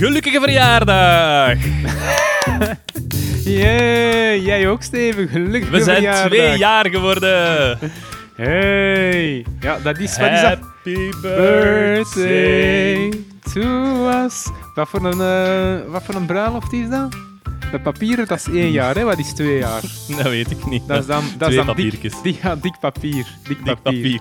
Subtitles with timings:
[0.00, 1.58] Gelukkige verjaardag!
[3.44, 5.28] Jee, jij ook, Steven.
[5.28, 6.26] Gelukkig We zijn verjaardag.
[6.30, 7.78] twee jaar geworden.
[8.34, 9.46] Hey.
[9.60, 10.18] Ja, dat is...
[10.18, 10.58] Wat is dat?
[10.60, 13.12] Happy Birthday
[13.52, 14.48] to us.
[14.74, 17.10] Wat voor een, eh, wat voor een bruiloft is dat?
[17.72, 19.02] De papieren, dat is één jaar, hè?
[19.02, 19.80] Wat is twee jaar?
[20.16, 20.86] Dat weet ik niet.
[20.88, 22.12] Dat is dan, dat is dan papiertjes.
[22.12, 23.26] dik, dik, ja, dik papier.
[23.48, 23.82] Dik Dik papier.
[23.82, 24.20] papier.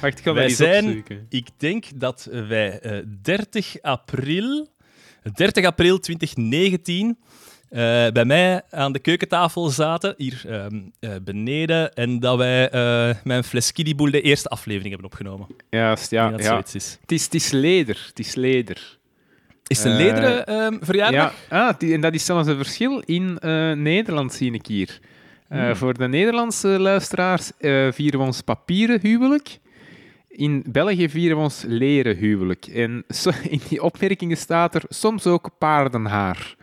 [0.00, 1.26] Wacht, ik ga Wij zijn, opzoeken.
[1.28, 4.68] ik denk dat wij eh, 30 april,
[5.22, 7.18] 30 april 2019
[7.70, 7.78] eh,
[8.12, 13.36] bij mij aan de keukentafel zaten, hier ehm, eh, beneden, en dat wij eh met
[13.36, 15.46] een fles Kiddyboel de eerste aflevering hebben opgenomen.
[15.70, 16.28] Juist, ja.
[16.28, 16.42] ja.
[16.42, 16.98] zoiets is.
[17.00, 18.04] Het, is, het is leder.
[18.08, 18.98] Het is leder.
[19.66, 21.34] Is het een lederen ehm, verjaardag?
[21.50, 23.38] Ja, ah, die, en dat is zelfs een verschil in
[23.82, 24.98] Nederland, zie ik hier.
[25.48, 25.76] Hmm.
[25.76, 27.50] Voor de Nederlandse luisteraars
[27.90, 29.58] vieren we ons papieren huwelijk.
[30.40, 32.66] In België vieren we ons leren huwelijk.
[32.66, 33.04] En
[33.48, 36.54] in die opmerkingen staat er soms ook paardenhaar.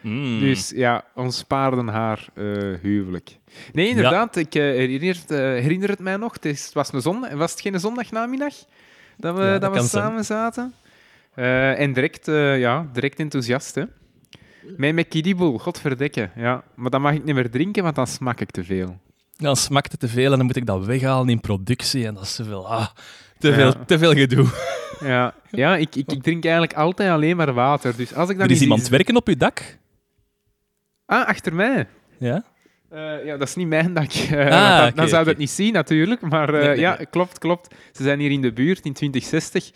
[0.00, 0.40] Mm.
[0.40, 2.44] Dus ja, ons paardenhaar eh,
[2.82, 3.36] huwelijk.
[3.72, 6.32] Nee, inderdaad, ik eh, herinner, het, eh, herinner het mij nog.
[6.32, 8.54] Het, is- het was, een zondag, was het geen zondagnamiddag
[9.16, 10.04] dat we, Ja, dat dat we zijn.
[10.04, 10.74] samen zaten?
[11.34, 13.82] En direct, ja, direct enthousiast, hè.
[14.76, 16.30] Met mijn kiddieboel, godverdikke.
[16.36, 16.62] Ja.
[16.74, 18.98] Maar dan mag ik niet meer drinken, want dan smak ik te veel.
[19.38, 22.22] Dan smakt het te veel en dan moet ik dat weghalen in productie en dat
[22.22, 22.86] is te veel, ah,
[23.38, 23.54] te Ja.
[23.54, 24.46] veel, te veel gedoe.
[25.00, 27.96] Ja, ja ik, ik, ik drink eigenlijk altijd alleen maar water.
[27.96, 29.78] Dus als ik dan Er is iemand werken op uw dak?
[31.06, 31.86] Ah, achter mij.
[32.18, 32.44] Ja?
[32.90, 34.12] Eh, ja, dat is niet mijn dak.
[34.30, 36.20] eh, Ah, dan, dan zou je het niet zien, natuurlijk.
[36.20, 37.06] Maar eh, Nee, nee, ja, nee.
[37.06, 37.74] klopt, klopt.
[37.92, 39.70] Ze zijn hier in de buurt in 2060.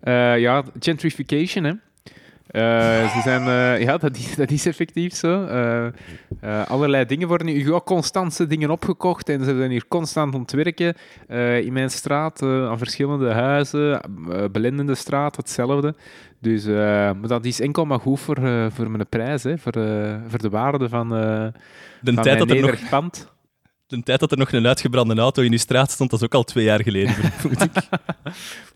[0.00, 1.72] Eh, ja, gentrification, hè.
[2.50, 5.44] Eh, ze zijn, eh, ja, dat is, dat is effectief zo.
[5.44, 10.40] Eh, allerlei dingen worden hier ook constante dingen opgekocht en ze zijn hier constant aan
[10.40, 10.94] het werken.
[11.28, 14.00] Eh, in mijn straat, aan verschillende huizen,
[14.52, 15.94] belendende straat, hetzelfde.
[16.40, 19.72] Dus maar dat is enkel maar goed voor, voor mijn prijs, hè, voor,
[20.28, 21.52] voor de waarde van, De
[22.02, 23.32] van tijd, mijn dat er nog, pand.
[23.86, 26.34] de tijd dat er nog een uitgebrande auto in uw straat stond, dat is ook
[26.34, 27.70] al twee jaar geleden, vermoed ik.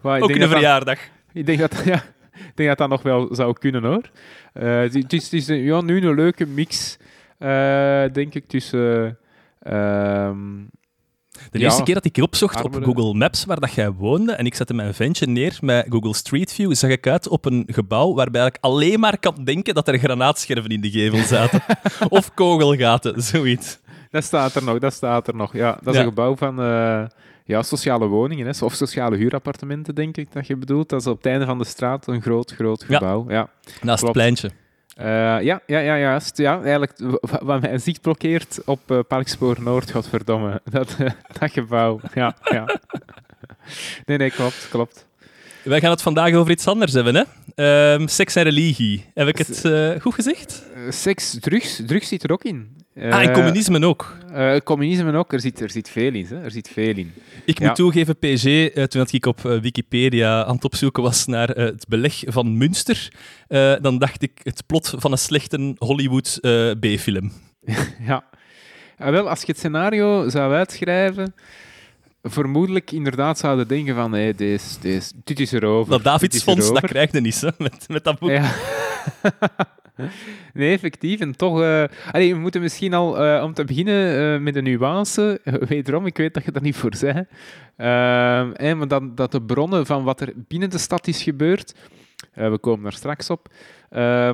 [0.02, 0.98] Ook denk een verjaardag.
[1.32, 2.02] Ik denk dat, ja,
[2.34, 4.10] ik denk dat dat nog wel zou kunnen hoor.
[4.52, 6.96] Eh, het is- het ja, nu een leuke mix,
[7.38, 9.18] eh, denk ik, tussen.
[9.62, 10.36] ehm,
[11.50, 11.64] De Ja.
[11.64, 12.74] eerste keer dat ik opzocht op.
[12.82, 16.52] Google Maps waar dat jij woonde en ik zette mijn ventje neer met Google Street
[16.52, 19.98] View, zag ik uit op een gebouw waarbij ik alleen maar kan denken dat er
[19.98, 21.60] granaatscherven in de gevel zaten.
[22.08, 23.78] of kogelgaten, zoiets.
[24.10, 25.52] dat staat er nog, dat staat er nog.
[25.52, 26.00] Ja, dat is Ja.
[26.00, 27.04] een gebouw van eh,
[27.44, 30.88] ja, sociale woningen, hè, of sociale huurappartementen, denk ik dat je bedoelt.
[30.88, 33.24] Dat is op het einde van de straat een groot, groot gebouw.
[33.28, 33.48] Ja.
[33.82, 34.50] Naast het pleintje.
[34.96, 35.06] Eh,
[35.40, 36.36] ja, ja, ja, juist.
[36.38, 40.60] Ja, eigenlijk, wa- wat mij zicht blokkeert op eh, Parkspoor Noord, godverdomme.
[40.70, 42.64] Dat, eh, dat gebouw, ja, ja.
[44.06, 45.06] Nee, nee, klopt, klopt.
[45.64, 47.22] Wij gaan het vandaag over iets anders hebben, hè?
[47.54, 49.04] Ehm, seks en religie.
[49.14, 50.62] Heb ik het eh, goed gezegd?
[50.74, 52.76] Eh, seks, drugs, drugs zit er ook in.
[52.96, 54.16] ah, en Eh, communisme ook.
[54.64, 56.26] communisme ook, er zit, er zit veel in.
[56.28, 56.42] Hè?
[56.42, 57.12] Er zit veel in.
[57.44, 57.66] Ik Ja.
[57.66, 62.56] moet toegeven, PG, toen ik op Wikipedia aan het opzoeken was naar het beleg van
[62.56, 63.08] Münster,
[63.80, 66.38] dan dacht ik het plot van een slechte Hollywood
[66.80, 67.32] B-film.
[68.06, 68.24] Ja.
[68.98, 71.34] Ah, wel, als je het scenario zou uitschrijven,
[72.24, 75.92] vermoedelijk inderdaad zouden denken van, hé, dit, dit, dit is erover.
[75.92, 78.30] Dat Davidsfonds, dat krijg je niet, hè, met, met dat boek.
[78.30, 78.52] Ja.
[80.54, 81.20] nee, effectief.
[81.20, 81.52] En toch...
[82.12, 85.40] allee, we moeten misschien al, eh, om te beginnen, eh, met een nuance.
[85.68, 87.24] Wederom, ik weet dat je daar niet voor zegt.
[87.76, 91.74] Maar dat, dat de bronnen van wat er binnen de stad is gebeurd,
[92.34, 93.48] we komen daar straks op,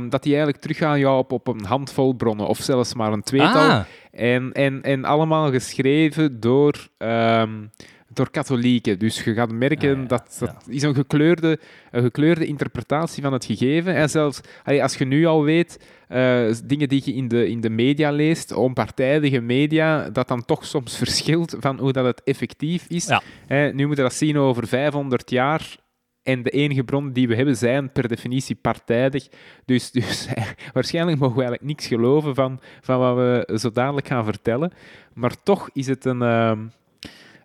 [0.09, 3.71] dat die eigenlijk teruggaan ja, op, op een handvol bronnen, of zelfs maar een tweetal.
[3.71, 7.66] Ah, En, en, en allemaal geschreven door, ehm,
[8.12, 8.98] door katholieken.
[8.98, 11.59] Dus je gaat merken Ah, ja, dat dat is een gekleurde,
[11.91, 13.94] een gekleurde interpretatie van het gegeven.
[13.94, 17.60] En zelfs allee, als je nu al weet, eh, dingen die je in de, in
[17.60, 22.87] de media leest, onpartijdige media, dat dan toch soms verschilt van hoe dat het effectief
[22.88, 23.06] is.
[23.06, 23.22] Ja.
[23.48, 25.78] Nu moeten we dat zien over 500 jaar.
[26.23, 29.28] En de enige bronnen die we hebben zijn per definitie partijdig.
[29.65, 30.28] Dus, dus
[30.72, 34.72] waarschijnlijk mogen we eigenlijk niks geloven van, van wat we zo dadelijk gaan vertellen.
[35.15, 36.59] Maar toch is het een, ehm,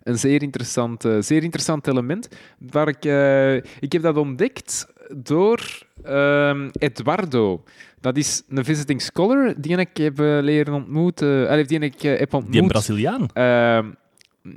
[0.02, 2.28] een zeer, interessant, eh, zeer interessant element.
[2.58, 4.86] Waar ik, eh, ik heb dat ontdekt
[5.16, 7.62] door ehm, Eduardo.
[8.00, 11.66] Dat is een visiting scholar die ik heb eh, leren ontmoeten.
[11.66, 12.52] Die ik heb ontmoet.
[12.52, 13.28] die een Braziliaan.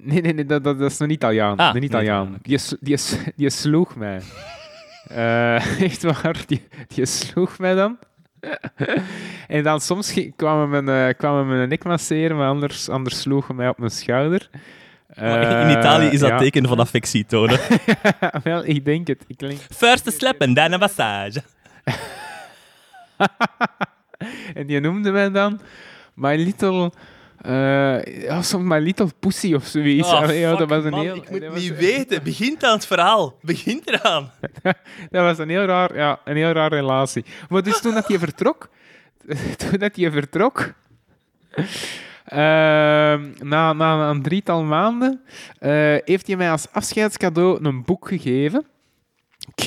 [0.03, 1.57] Nee, nee, nee dat, dat, dat is een Italiaan.
[1.57, 2.25] Ah, een Italiaan.
[2.25, 2.97] Italiaan, Die, die,
[3.35, 4.21] die sloeg mij.
[5.09, 7.97] Eh, echt waar, die, die sloeg mij dan.
[9.47, 12.89] en dan soms ging- kwam hij mijn, eh, kwam hij mijn nek masseren, maar anders,
[12.89, 14.49] anders sloeg hij mij op mijn schouder.
[15.15, 16.37] Maar in Eh, Italië is dat ja.
[16.37, 17.59] teken van affectie tonen.
[18.43, 19.23] Wel, ik denk het.
[19.27, 19.59] Ik denk...
[19.75, 21.41] First a slap en dan een massage.
[24.53, 25.59] en die noemde mij dan
[26.13, 26.91] My Little...
[27.41, 30.11] eh ja, soms My Little Pussy of zoiets.
[30.11, 31.15] Ah, ja, dat was een man, heel...
[31.15, 32.23] ik moet niet weten.
[32.23, 33.37] Begint aan het verhaal.
[33.41, 34.31] Begint eraan.
[35.11, 37.25] Dat was een heel raar, ja, een heel raar relatie.
[37.49, 38.69] Maar dus toen dat je vertrok,
[39.57, 40.73] toen dat je vertrok,
[42.25, 45.21] ehm, na, na een drietal maanden,
[45.59, 48.65] eh, heeft hij mij als afscheidscadeau een boek gegeven.
[49.55, 49.65] Q.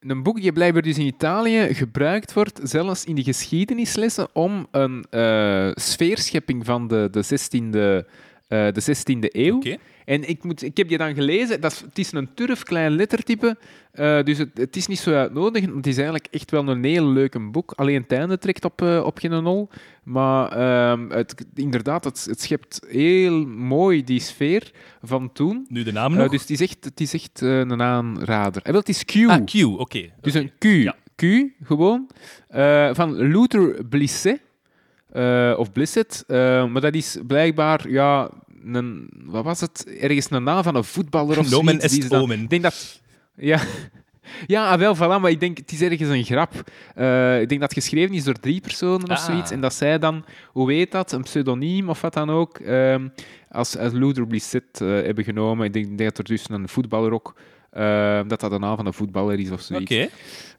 [0.00, 5.04] Een boek die blijkbaar dus in Italië gebruikt wordt, zelfs in de geschiedenislessen, om een
[5.10, 8.06] eh, sfeerschepping van de, de 16e,
[8.48, 9.62] eh, de 16e eeuw.
[10.04, 11.60] En ik, moet, ik heb die dan gelezen.
[11.60, 13.56] Dat is, het is een turf klein lettertype.
[13.92, 15.74] eh, dus het, het is niet zo uitnodigend.
[15.74, 17.72] Het is eigenlijk echt wel een heel leuk boek.
[17.76, 19.68] Alleen het einde trekt op, eh, op geen.
[20.10, 24.70] Maar ehm, het, inderdaad, het, het schept heel mooi die sfeer
[25.02, 25.66] van toen.
[25.68, 26.30] Nu de naam Eh, nog.
[26.30, 28.62] dus het is echt, het is echt eh, een aanrader.
[28.62, 29.14] En wel, het is Q.
[29.28, 30.10] ah, Q, oké.
[30.20, 30.64] Dus een Q.
[30.64, 30.96] Ja.
[31.16, 31.22] Q,
[31.64, 32.10] gewoon.
[32.48, 34.40] Eh, van Luther Blisset.
[35.12, 36.24] Eh, of Blisset.
[36.26, 38.30] Eh, maar dat is blijkbaar, ja,
[38.64, 39.86] een, wat was het?
[40.00, 41.98] Ergens een naam van een voetballer of Nomen zoiets.
[41.98, 42.40] est Die omen.
[42.42, 43.00] Ik denk dat...
[43.36, 43.60] Ja.
[44.46, 46.52] Ja, ah, wel, voilà, maar ik denk, het is ergens een grap.
[46.94, 49.24] Eh, ik denk dat het geschreven is door drie personen of Ah.
[49.24, 49.50] zoiets.
[49.50, 53.08] En dat zij dan, hoe weet dat, een pseudoniem of wat dan ook, ehm,
[53.48, 55.66] als, als Luther eh, hebben genomen.
[55.66, 57.34] Ik denk, ik denk dat er dus een voetballer ook,
[57.70, 59.92] eh, dat dat de naam van een voetballer is of zoiets.
[59.92, 60.08] Oké.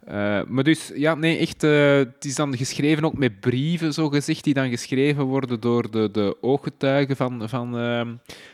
[0.05, 4.09] Eh, maar dus, ja, nee, echt, eh, het is dan geschreven ook met brieven, zo
[4.09, 8.07] gezegd, die dan geschreven worden door de, de ooggetuigen van, van ehm,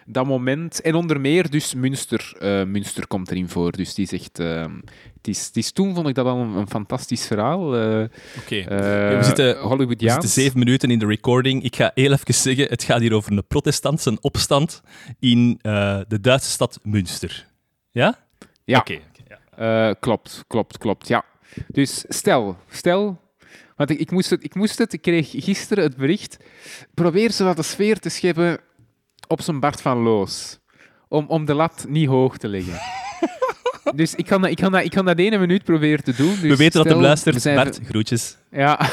[0.06, 0.82] dat moment.
[0.82, 2.36] En onder meer dus Münster,
[2.68, 3.72] Münster komt erin voor.
[3.72, 4.76] Dus die zegt, ehm,
[5.18, 7.62] het, is, het is toen vond ik dat al een, een fantastisch verhaal.
[7.68, 8.64] Oké.
[9.18, 9.62] we zitten-
[10.00, 11.64] We zitten zeven minuten in de recording.
[11.64, 14.82] Ik ga heel even zeggen, het gaat hier over een protestantse opstand
[15.20, 15.60] in
[16.08, 17.46] de Duitse stad Münster.
[17.92, 18.26] Ja?
[18.68, 18.80] Ja.
[18.80, 18.94] Oké.
[18.94, 19.90] oké, ja.
[19.90, 21.26] Eh, klopt, klopt, klopt, ja.
[21.68, 23.26] Dus stel, stel...
[23.76, 26.38] Want ik, ik, moest het, ik moest het, ik kreeg gisteren het bericht.
[26.94, 28.60] Probeer zo wat de sfeer te scheppen
[29.28, 30.60] op zijn Bart van Loos.
[31.08, 32.80] Om, om de lat niet hoog te leggen.
[33.96, 36.30] dus ik kan, dat, ik, kan dat, ik kan dat ene minuut proberen te doen.
[36.30, 37.42] Dus we weten dat hem luistert.
[37.42, 38.38] zijn Bart, groetjes.
[38.52, 38.80] ja.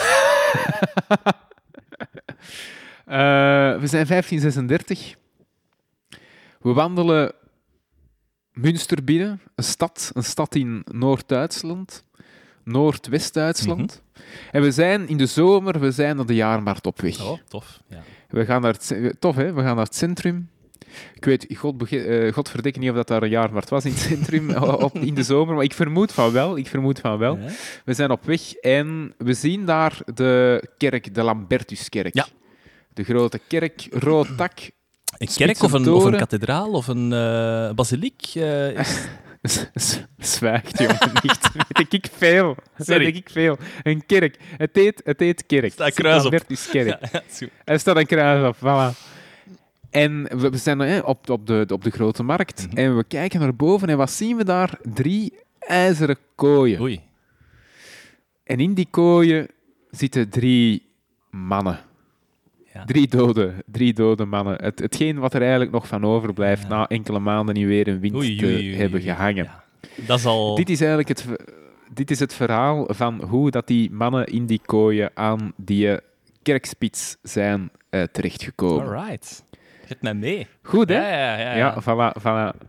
[3.04, 5.14] Eh, we zijn 1536.
[6.60, 7.34] We wandelen
[8.54, 12.04] Münster binnen, een stad, een stad in Noord-Duitsland,
[12.64, 14.02] Noordwest-Duitsland.
[14.52, 17.24] En we zijn in de zomer, we zijn naar de jaarmarkt op weg.
[17.24, 17.80] Oh, tof.
[17.88, 18.02] Ja.
[18.28, 19.52] We gaan naar het, tof, hè?
[19.52, 20.48] We gaan naar het centrum.
[21.14, 21.46] Ik weet,
[22.32, 24.50] God, verdikke niet of dat daar een jaarmarkt was in het centrum
[24.86, 26.56] op, in de zomer, maar ik vermoed van wel.
[26.56, 27.38] Ik vermoed van wel.
[27.38, 27.48] Ja.
[27.84, 32.14] We zijn op weg en we zien daar de kerk, de Lambertuskerk.
[32.14, 32.26] Ja.
[32.92, 34.52] De grote kerk, rood dak.
[35.18, 36.18] Een kerk of een, of een toren.
[36.18, 38.22] kathedraal of een eh, basiliek?
[38.34, 39.06] eh, is...
[40.18, 41.38] Zwijgt, jongen, niet.
[41.68, 42.56] Weet ik veel.
[42.78, 43.04] Sorry.
[43.04, 43.56] Weet ik veel.
[43.82, 44.36] Een kerk.
[44.56, 45.72] Het heet, het heet kerk.
[45.72, 46.32] Staat een kruis op.
[46.72, 46.98] Ja, ja,
[47.38, 47.48] goed.
[47.64, 48.98] Er staat een kruis op, voilà.
[49.90, 52.76] En we we zijn hè, op, op, de, op de grote markt Mhm.
[52.76, 54.78] en we kijken naar boven en wat zien we daar?
[54.82, 56.80] Drie ijzeren kooien.
[56.80, 57.00] Oei.
[58.44, 59.48] En in die kooien
[59.90, 60.86] zitten drie
[61.30, 61.78] mannen.
[62.74, 62.84] Ja.
[62.84, 64.62] Drie dode, drie dode mannen.
[64.62, 66.68] Het, hetgeen wat er eigenlijk nog van overblijft Ja.
[66.68, 69.50] na enkele maanden niet weer in wind Oei, te oei, hebben gehangen.
[69.96, 70.54] Dat is al...
[70.54, 71.26] Dit is eigenlijk het,
[71.92, 75.98] dit is het verhaal van hoe dat die mannen in die kooien aan die
[76.42, 78.86] kerkspits zijn eh, terechtgekomen.
[78.86, 79.44] Alright.
[79.88, 80.46] Zet mij mee.
[80.62, 80.94] Goed, hè?
[80.94, 81.56] Ja, ja, ja.
[81.56, 81.56] ja.
[81.56, 82.66] Ja, voilà, voilà.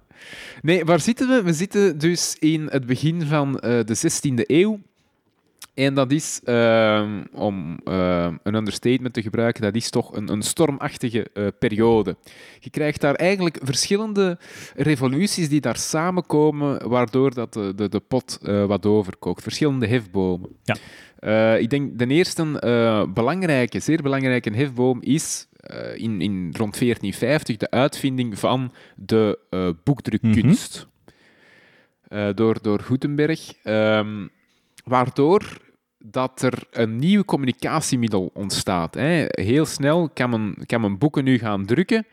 [0.62, 1.44] Nee, waar zitten we?
[1.44, 4.80] We zitten dus in het begin van eh, de 16e eeuw.
[5.76, 10.42] En dat is, ehm, om ehm, een understatement te gebruiken, dat is toch een, een
[10.42, 12.16] stormachtige eh, periode.
[12.60, 14.38] Je krijgt daar eigenlijk verschillende
[14.76, 19.44] revoluties die daar samenkomen, waardoor dat de, de, de pot eh, wat overkookt.
[19.44, 20.50] Verschillende hefbomen.
[20.64, 20.76] Ja.
[21.20, 22.44] Eh, ik denk de eerste
[23.14, 25.48] belangrijke, zeer belangrijke hefboom is
[25.96, 29.40] in, in rond 1450 de uitvinding van de
[29.84, 30.88] boekdrukkunst.
[32.08, 33.54] Eh, door, door Gutenberg.
[33.64, 34.28] Ehm,
[34.84, 35.58] waardoor
[36.12, 38.94] dat er een nieuw communicatiemiddel ontstaat.
[38.94, 39.26] Hè.
[39.28, 42.06] Heel snel kan men, kan men boeken nu gaan drukken,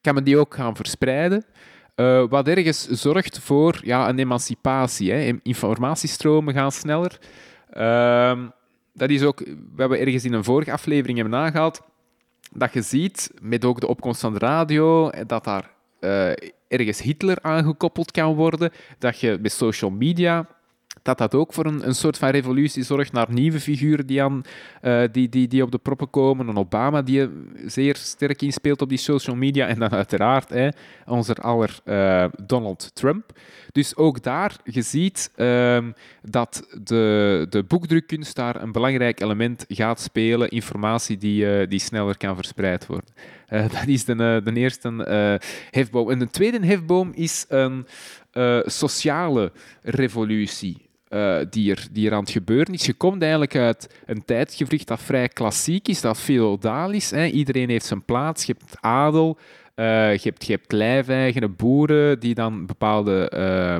[0.00, 1.44] kan men die ook gaan verspreiden.
[1.94, 5.12] eh, wat ergens zorgt voor ja, een emancipatie.
[5.12, 5.38] Hè.
[5.42, 7.18] Informatiestromen gaan sneller.
[7.70, 8.46] Ehm,
[8.94, 11.80] dat is ook, we hebben ergens in een vorige aflevering hebben aangehaald,
[12.52, 15.70] dat je ziet, met ook de opkomst van de radio, dat daar
[16.00, 16.30] eh,
[16.68, 20.46] ergens Hitler aangekoppeld kan worden, dat je met social media
[21.02, 24.42] dat dat ook voor een, een soort van revolutie zorgt naar nieuwe figuren die, aan,
[24.82, 26.48] uh, die, die, die op de proppen komen.
[26.48, 27.28] Een Obama die
[27.66, 29.66] zeer sterk inspeelt op die social media.
[29.66, 30.68] En dan uiteraard hè,
[31.06, 33.32] onze aller uh, Donald Trump.
[33.72, 35.78] Dus ook daar, je ziet uh,
[36.22, 40.48] dat de, de boekdrukkunst daar een belangrijk element gaat spelen.
[40.48, 43.10] Informatie die, die sneller kan verspreid worden.
[43.72, 45.40] dat is de, de eerste
[45.70, 46.10] hefboom.
[46.10, 47.86] En de tweede hefboom is een
[48.66, 50.90] sociale revolutie.
[51.14, 52.86] Uh, die, er, die er aan het gebeuren is.
[52.86, 57.10] Je komt eigenlijk uit een tijdgevricht dat vrij klassiek is, dat feodaal is.
[57.10, 57.26] Hè.
[57.26, 58.44] Iedereen heeft zijn plaats.
[58.44, 59.38] Je hebt adel,
[59.84, 63.76] je, hebt, je hebt boeren die dan bepaalde uh,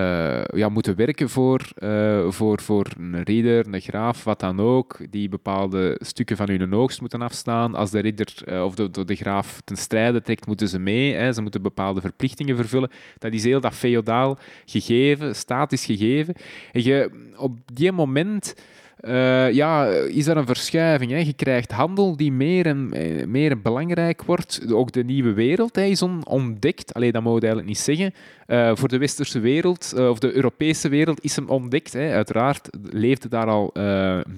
[0.00, 4.98] uh, ja, moeten werken voor, eh, voor, voor een ridder, een graaf, wat dan ook,
[5.10, 7.74] die bepaalde stukken van hun oogst moeten afstaan.
[7.74, 11.14] Als de ridder of de, de, de, graaf ten strijde trekt, moeten ze mee.
[11.14, 11.32] Hè.
[11.32, 12.90] Ze moeten bepaalde verplichtingen vervullen.
[13.18, 16.34] Dat is heel dat feodaal gegeven, statisch gegeven.
[16.72, 18.54] En je, op die moment
[19.00, 21.10] uh, ja, is er een verschuiving.
[21.10, 21.18] Hè?
[21.18, 24.72] Je krijgt handel die meer en eh, meer belangrijk wordt.
[24.72, 26.94] Ook de nieuwe wereld hè, is ontdekt.
[26.94, 28.14] Alleen dat mogen we eigenlijk niet zeggen.
[28.46, 31.92] Uh, voor de westerse wereld, of de Europese wereld, is hem ontdekt.
[31.92, 32.12] Hè.
[32.12, 33.70] Uiteraard leefden daar al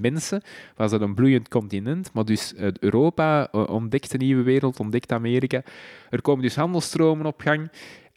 [0.00, 0.42] mensen.
[0.76, 2.10] Was dat een bloeiend continent.
[2.12, 5.62] Maar dus Europa ontdekt de nieuwe wereld, ontdekt Amerika.
[6.10, 7.70] Er komen dus handelstromen op gang.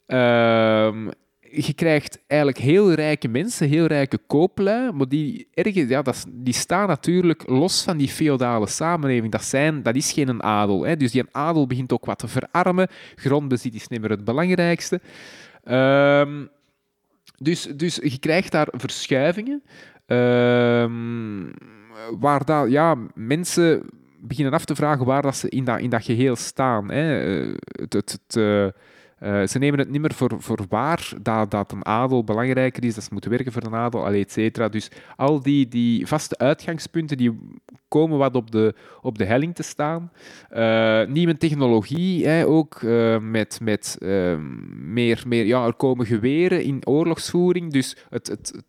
[0.06, 1.08] Ehm,
[1.52, 6.54] je krijgt eigenlijk heel rijke mensen, heel rijke kooplui, maar die, ergens, ja, dat, die
[6.54, 9.32] staan natuurlijk los van die feodale samenleving.
[9.32, 10.84] Dat, zijn, dat is geen adel.
[10.84, 10.98] Hè.
[10.98, 12.88] Dus die adel begint ook wat te verarmen.
[13.16, 15.02] Grondbezit is niet meer het belangrijkste.
[15.66, 16.50] Um,
[17.38, 19.64] dus, dus je krijgt daar verschuivingen.
[20.08, 21.52] Um,
[22.20, 23.90] waar dat, ja, mensen
[24.20, 26.92] beginnen af te vragen waar dat ze in dat, in dat geheel staan.
[26.92, 27.04] Hè.
[27.72, 28.74] Het, het, het,
[29.24, 32.96] uh, ze nemen het niet meer voor, voor waar dat, dat een adel belangrijker is,
[32.96, 34.70] dat ze moeten werken voor een adel, et cetera.
[34.70, 37.40] Dus al die, die vaste uitgangspunten die
[37.88, 40.12] komen wat op de, op de helling te staan.
[40.54, 43.98] Uh, nieuwe technologie, hè, ook uh, met, met
[44.76, 45.46] meer, meer...
[45.46, 48.64] Ja, er komen geweren in oorlogsvoering, dus het, het,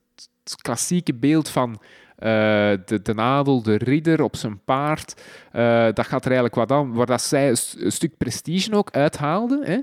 [0.63, 1.81] klassieke beeld van
[2.23, 6.93] de, de adel, de ridder op zijn paard, uh, dat gaat er eigenlijk wat aan,
[6.93, 9.65] waar dat zij een, stuk prestige ook uithaalden.
[9.65, 9.77] Hè.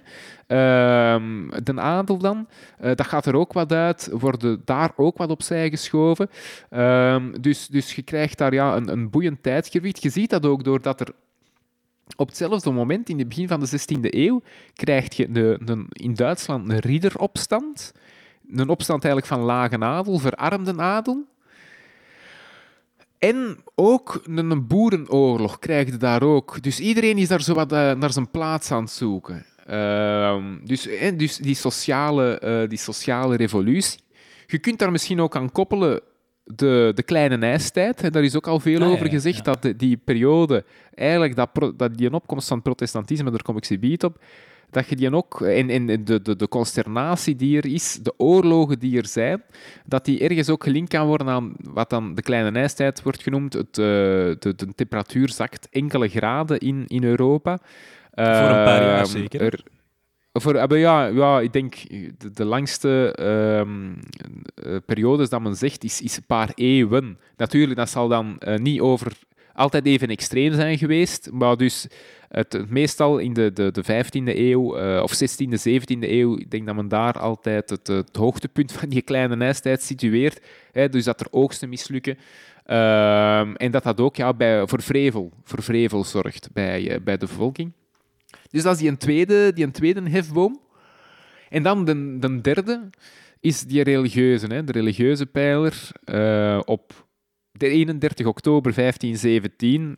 [0.48, 1.22] Uh,
[1.64, 2.48] de adel dan,
[2.82, 6.30] uh, dat gaat er ook wat uit, worden daar ook wat opzij geschoven.
[6.70, 10.04] Ehm, dus, dus je krijgt daar ja, een, een boeiend tijdgewicht.
[10.04, 11.08] Je ziet dat ook doordat er
[12.16, 14.42] op hetzelfde moment, in het begin van de 16e eeuw,
[14.74, 15.58] krijg je
[15.90, 17.94] in Duitsland een ridderopstand.
[18.52, 21.26] Een opstand eigenlijk van lage adel, verarmde adel.
[23.20, 26.62] En ook een boerenoorlog krijg je daar ook.
[26.64, 29.46] Dus iedereen is daar zo wat uh, naar zijn plaats aan het zoeken.
[29.70, 34.00] Uh, dus, en dus die sociale, uh, die sociale revolutie.
[34.46, 36.02] Je kunt daar misschien ook aan koppelen
[36.44, 38.14] de, de kleine ijstijd.
[38.14, 39.54] Daar is ook al veel ah, over gezegd, ja.
[39.54, 43.98] dat die periode, eigenlijk dat, dat die opkomst van het protestantisme, daar kom ik ze
[44.04, 44.24] op,
[44.72, 48.80] dat je die ook, en, en de, de, de consternatie die er is, de oorlogen
[48.80, 49.44] die er zijn,
[49.86, 53.54] dat die ergens ook gelinkt kan worden aan wat dan de kleine ijstijd wordt genoemd.
[53.54, 53.86] Het, uh,
[54.40, 57.60] de, de, temperatuur zakt enkele graden in, in Europa.
[58.12, 59.42] Voor een paar jaar ehm, zeker.
[59.42, 59.64] Er,
[60.34, 61.76] voor, ja, ja, ik denk
[62.18, 63.16] de, de langste
[63.66, 64.00] um,
[64.86, 67.20] periodes dat men zegt is, is een paar eeuwen.
[67.38, 69.18] Natuurlijk, dat zal dan uh, niet over
[69.54, 71.88] altijd even extreem zijn geweest, maar dus
[72.30, 76.66] het, meestal in de, de, de 15e eeuw uh, of 16e, 17e eeuw, ik denk
[76.66, 80.42] dat men daar altijd het, hoogtepunt van die kleine ijstijd situeert.
[80.72, 82.18] Hè, dus dat er oogsten mislukken.
[82.68, 84.82] Uh, en dat dat ook ja, bij, voor,
[85.44, 87.72] vrevel, zorgt bij, uh, bij de bevolking.
[88.50, 90.60] Dus dat is die een tweede, die een tweede hefboom.
[91.50, 92.90] En dan de, de derde
[93.40, 95.92] is die religieuze, hè, de religieuze pijler.
[96.06, 97.08] Uh, op
[97.52, 99.98] de 31 oktober 1517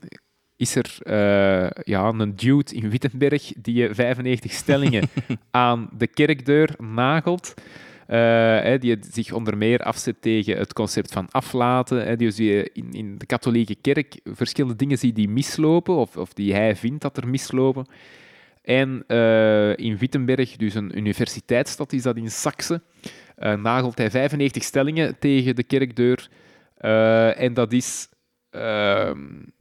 [0.55, 5.09] is er uh, ja, een dude in Wittenberg die 95 stellingen
[5.51, 7.53] aan de kerkdeur nagelt.
[8.07, 12.17] Uh, die zich onder meer afzet tegen het concept van aflaten.
[12.17, 16.53] Dus die in, in de katholieke kerk verschillende dingen ziet die mislopen, of, of die
[16.53, 17.85] hij vindt dat er mislopen.
[18.61, 22.81] En uh, in Wittenberg, dus een universiteitsstad is dat in Saxe,
[23.39, 26.29] uh, nagelt hij 95 stellingen tegen de kerkdeur.
[27.37, 28.09] En dat is
[28.51, 29.11] uh,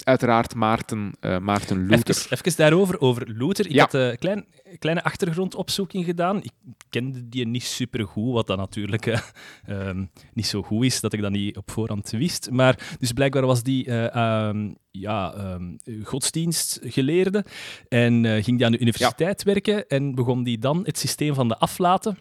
[0.05, 2.17] uiteraard Maarten, uh, Maarten Luther.
[2.17, 3.67] Even, even, daarover, over Luther.
[3.67, 3.81] Ik ja.
[3.81, 4.47] had een klein,
[4.79, 6.37] kleine achtergrondopzoeking gedaan.
[6.43, 6.53] Ik
[6.89, 9.23] kende die niet super goed, wat dan natuurlijk
[9.69, 12.51] um, niet zo goed is, dat ik dat niet op voorhand wist.
[12.51, 17.45] Maar dus blijkbaar was die um, ja, um, godsdienstgeleerde
[17.89, 19.53] en ging die aan de universiteit ja.
[19.53, 22.19] werken en begon die dan het systeem van de aflaten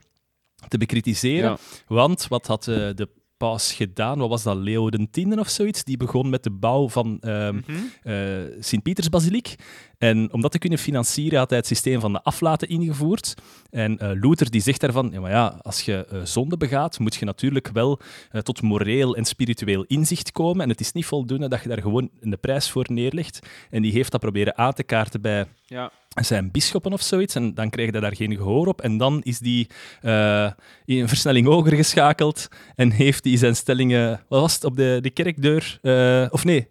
[0.68, 1.50] te bekritiseren.
[1.50, 1.58] Ja.
[1.88, 4.20] Want wat had de pas gedaan.
[4.20, 4.58] Wat was dat?
[4.58, 5.84] Leo X of zoiets?
[5.84, 7.62] Die begon met de bouw van Mhm.
[8.04, 8.16] eh,
[8.60, 9.56] Sint-Pietersbasiliek.
[9.98, 13.34] En om dat te kunnen financieren had hij het systeem van de aflaten ingevoerd.
[13.70, 17.16] En eh, Luther die zegt daarvan, ja, maar ja, als je eh, zonde begaat, moet
[17.16, 18.00] je natuurlijk wel
[18.44, 20.62] tot moreel en spiritueel inzicht komen.
[20.64, 23.40] En het is niet voldoende dat je daar gewoon een prijs voor neerlegt.
[23.70, 25.92] En die heeft dat proberen aan te kaarten bij Ja.
[26.24, 27.36] Zijn bisschoppen of zoiets.
[27.36, 28.82] En dan kreeg hij daar geen gehoor op.
[28.82, 29.68] En dan is die
[30.02, 30.52] eh,
[30.86, 35.00] in een versnelling hoger geschakeld en heeft hij zijn stellingen, wat was het, op de,
[35.02, 35.80] de kerkdeur?
[35.82, 36.68] eh, of nee?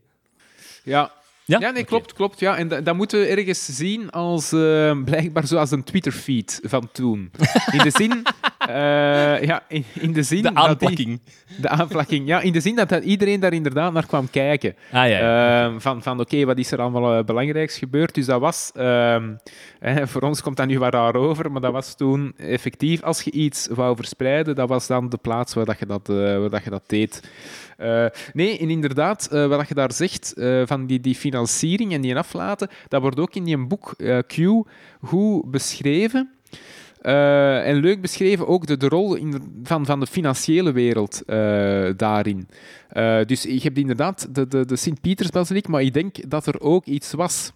[0.84, 1.10] Ja.
[1.44, 1.58] Ja?
[1.60, 2.40] Ja, nee, klopt, klopt.
[2.40, 2.56] Ja.
[2.56, 7.30] En da- dat moeten we ergens zien als eh, blijkbaar zoals een Twitter-feed van toen.
[7.72, 8.22] In de zin...
[8.58, 10.42] eh, ja, in, in de zin...
[10.42, 11.20] De dat die- aanplakking.
[11.60, 12.26] de aanplakking.
[12.26, 14.74] Ja, in de zin dat, dat iedereen daar inderdaad naar kwam kijken.
[14.92, 15.64] Ah ja, ja.
[15.64, 18.14] Ehm, van van oké, wat is er allemaal eh, belangrijks gebeurd?
[18.14, 19.34] Dus dat was, ehm,
[19.78, 23.22] hè, voor ons komt dat nu wat raar over, maar dat was toen effectief, als
[23.22, 26.50] je iets wou verspreiden, dat was dan de plaats waar, dat je, dat, eh, waar
[26.50, 27.22] dat, je dat deed.
[28.32, 30.34] Nee, en inderdaad, wat dat je daar zegt,
[30.64, 33.94] van die, die financiering en die aflaten, dat wordt ook in die boek
[34.26, 34.36] Q
[35.00, 36.30] goed beschreven.
[37.00, 41.22] Eh, en leuk beschreven ook de, de rol in de- van, van de financiële wereld
[41.26, 42.48] eh, daarin.
[42.88, 46.84] Eh, dus je hebt inderdaad de, de, de Sint-Pietersbasiliek, maar ik denk dat er ook
[46.86, 47.52] iets was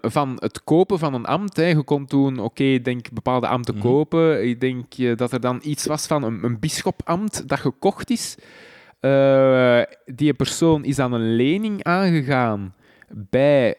[0.00, 1.56] van het kopen van een ambt.
[1.56, 1.64] Hè.
[1.66, 3.82] Je kon toen, oké, ik denk bepaalde ambten Mhm.
[3.84, 4.48] kopen.
[4.48, 8.36] Ik denk dat er dan iets was van een, een bisschopambt dat gekocht is.
[10.06, 12.74] Die persoon is dan een lening aangegaan
[13.30, 13.76] bij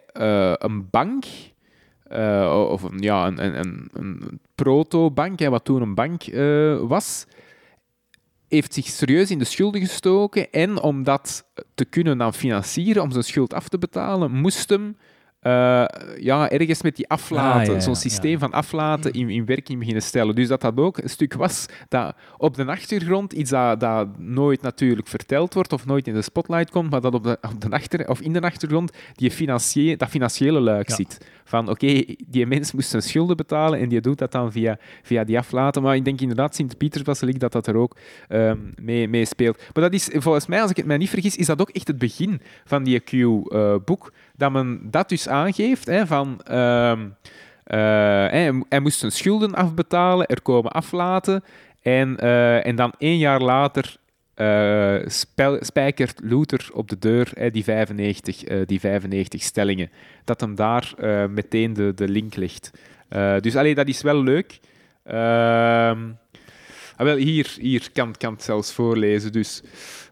[0.57, 1.23] een bank.
[2.09, 7.25] Eh, of een, ja, een, een, een, proto-bank, wat toen een bank eh, was
[8.47, 13.11] heeft zich serieus in de schulden gestoken en om dat te kunnen dan financieren, om
[13.11, 14.97] zijn schuld af te betalen, moest hem
[15.39, 15.85] eh,
[16.17, 17.99] ja, ergens met die aflaten, Ah, ja, ja, zo'n ja.
[17.99, 20.35] systeem van aflaten in, in werking beginnen stellen.
[20.35, 24.61] Dus dat dat ook een stuk was dat op de achtergrond, iets dat, dat nooit
[24.61, 27.69] natuurlijk verteld wordt of nooit in de spotlight komt, maar dat op de, op de
[27.69, 31.17] achter, of in de achtergrond die financië, dat financiële luik zit.
[31.43, 35.23] Van oké, die mens moest zijn schulden betalen en die doet dat dan via, via
[35.23, 35.81] die aflaten.
[35.81, 39.57] Maar ik denk inderdaad, Sint-Pietersbasiliek, dat dat er ook ehm, mee, mee speelt.
[39.73, 41.87] Maar dat is, volgens mij, als ik het mij niet vergis, is dat ook echt
[41.87, 44.11] het begin van die Q-boek.
[44.39, 46.41] Dat men dat dus aangeeft, hè, van...
[46.43, 47.07] ehm,
[47.63, 47.77] eh,
[48.31, 51.43] hij, hij moest zijn schulden afbetalen, er komen aflaten.
[51.81, 53.95] En, eh, en dan één jaar later
[54.33, 59.89] eh, spel- spijkert Luther op de deur hè, die, 95, eh, die 95 stellingen.
[60.23, 60.93] Dat hem daar
[61.29, 62.71] meteen de, de link legt.
[63.09, 64.59] Eh, dus allee, dat is wel leuk.
[65.03, 66.09] Ehm,
[66.95, 69.31] ah, wel, hier, hier kan, kan het zelfs voorlezen.
[69.31, 69.63] Dus,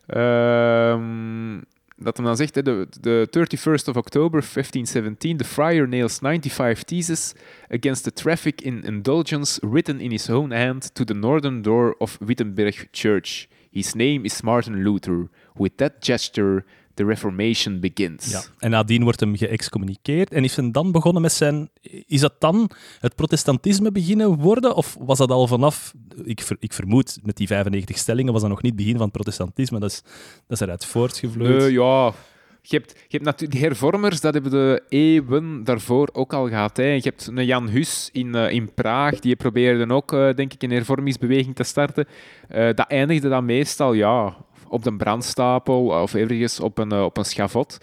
[0.08, 1.58] ehm,
[1.98, 7.34] dat hem dan zegt, de, de 31st of October 1517, the friar nails 95 theses
[7.70, 12.18] against the traffic in indulgence written in his own hand to the northern door of
[12.26, 13.48] Wittenberg Church.
[13.72, 15.30] His name is Martin Luther.
[15.56, 16.66] With that gesture,
[16.98, 18.32] the Reformation begins.
[18.32, 18.42] Ja.
[18.60, 21.70] En nadien wordt hem geëxcommuniceerd en is hem dan begonnen met zijn...
[22.08, 24.76] Is dat dan het protestantisme beginnen worden?
[24.76, 25.94] Of was dat al vanaf...
[26.24, 29.04] Ik, ver- ik vermoed, met die 95 stellingen was dat nog niet het begin van
[29.04, 29.80] het protestantisme.
[29.80, 30.02] Dat is,
[30.48, 31.58] dat is eruit voortgevloeid.
[31.58, 32.14] Nee, ja.
[32.70, 36.78] Je hebt, je hebt natuurlijk die hervormers, dat hebben de eeuwen daarvoor ook al gehad.
[36.78, 36.84] Hè.
[36.84, 40.64] Je hebt een Jan Hus in, eh, in Praag, die probeerde ook, eh, denk ik,
[40.64, 42.06] een hervormingsbeweging te starten.
[42.48, 44.38] Eh, dat eindigde dan meestal ja,
[44.69, 47.77] op de brandstapel of ergens op een, eh, op een schavot.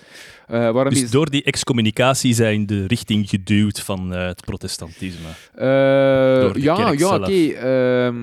[0.46, 5.28] Eh, waarom dus is, door die excommunicatie zijn de richting geduwd van eh, het protestantisme.
[5.54, 7.32] Eh, ja, ja oké.
[7.32, 8.16] ehm,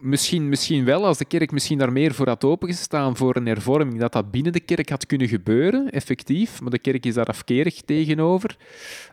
[0.00, 4.00] misschien, misschien wel, als de kerk misschien daar meer voor had opengestaan voor een hervorming,
[4.00, 6.60] dat dat binnen de kerk had kunnen gebeuren, effectief.
[6.60, 8.56] Maar de kerk is daar afkerig tegenover.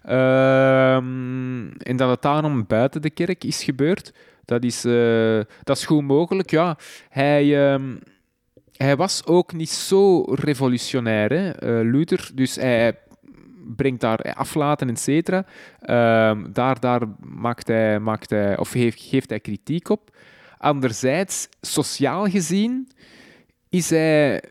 [0.03, 4.13] Ehm, en dat het daarom buiten de kerk is gebeurd,
[4.45, 6.49] dat is, eh, dat is goed mogelijk.
[6.51, 6.77] Ja,
[7.09, 7.71] hij...
[7.71, 7.95] ehm,
[8.83, 12.31] hij was ook niet zo revolutionair, hè, eh, Luther.
[12.33, 12.97] Dus hij
[13.75, 15.45] brengt daar aflaten, et cetera.
[15.79, 20.17] Ehm, daar daar maakt hij, maakt hij, of heeft, geeft hij kritiek op.
[20.57, 22.89] Anderzijds, sociaal gezien,
[23.69, 24.43] is hij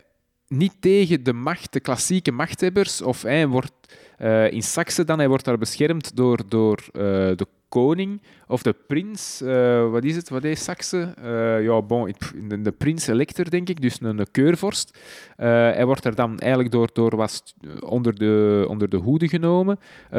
[0.49, 3.03] niet tegen de macht, de klassieke machthebbers.
[3.03, 3.73] Of hij wordt
[4.19, 7.01] eh, in Saxe dan, hij wordt daar beschermd door, door eh,
[7.37, 9.41] de koning of de prins.
[9.41, 10.29] eh, wat is het?
[10.29, 11.15] Wat is Saxe?
[11.23, 12.15] Eh, ja, bon,
[12.49, 14.99] de, de prins elector, denk ik, dus een, een keurvorst.
[15.37, 19.79] Eh, hij wordt er dan eigenlijk door, door was onder de, onder de hoede genomen.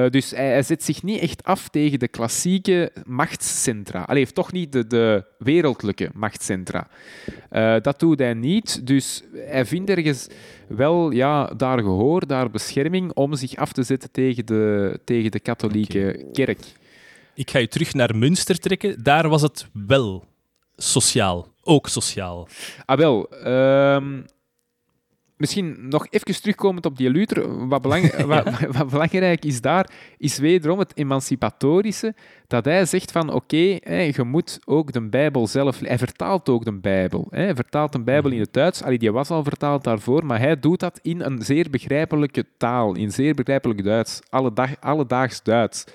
[0.09, 4.03] Dus hij, hij zet zich niet echt af tegen de klassieke machtscentra.
[4.05, 6.87] Hij heeft toch niet de, de wereldlijke machtscentra.
[7.81, 8.87] Dat doet hij niet.
[8.87, 10.27] Dus hij vindt ergens
[10.67, 15.39] wel ja, daar gehoor, daar bescherming om zich af te zetten tegen de, tegen de
[15.39, 16.59] katholieke kerk.
[17.39, 19.03] Ik ga je terug naar Münster trekken.
[19.03, 20.23] Daar was het wel
[20.75, 21.47] sociaal?
[21.63, 22.47] Ook sociaal.
[22.85, 23.29] Ah, wel.
[23.29, 24.21] ehm,
[25.37, 27.67] misschien nog even terugkomend op die Luther.
[27.67, 32.13] Wat, belang- wat, wat belangrijk is daar, is wederom het emancipatorische.
[32.47, 35.79] Dat hij zegt van, oké, je moet ook de Bijbel zelf...
[35.79, 37.27] Hij vertaalt ook de Bijbel.
[37.29, 37.43] Hè.
[37.43, 38.83] Hij vertaalt de Bijbel in het Duits.
[38.83, 42.95] Allee, die was al vertaald daarvoor, maar hij doet dat in een zeer begrijpelijke taal.
[42.95, 44.19] In zeer begrijpelijk Duits.
[44.29, 45.85] Alledag, alledaags Duits.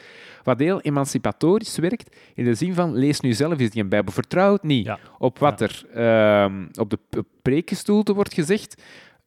[0.45, 4.13] Wat heel emancipatorisch werkt, in de zin van, lees nu zelf eens die Bijbel.
[4.13, 4.99] Vertrouw het niet Ja.
[5.19, 8.83] op wat er ehm, op de preekgestoelte wordt gezegd,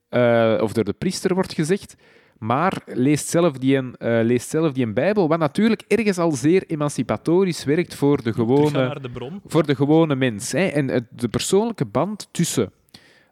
[0.10, 1.95] eh, of door de priester wordt gezegd,
[2.38, 6.32] maar leest zelf die, een, eh, leest zelf die een Bijbel, wat natuurlijk ergens al
[6.32, 10.51] zeer emancipatorisch werkt voor de gewone, de voor de gewone mens.
[10.51, 10.65] Hè.
[10.65, 12.71] En het, de persoonlijke band tussen,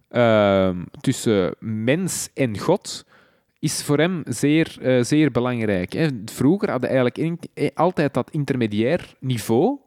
[0.10, 3.06] ehm, tussen mens en God
[3.66, 5.94] is voor hem zeer, eh, zeer belangrijk.
[5.94, 6.08] Hè.
[6.26, 9.78] Vroeger hadden eigenlijk eh, altijd dat intermediair niveau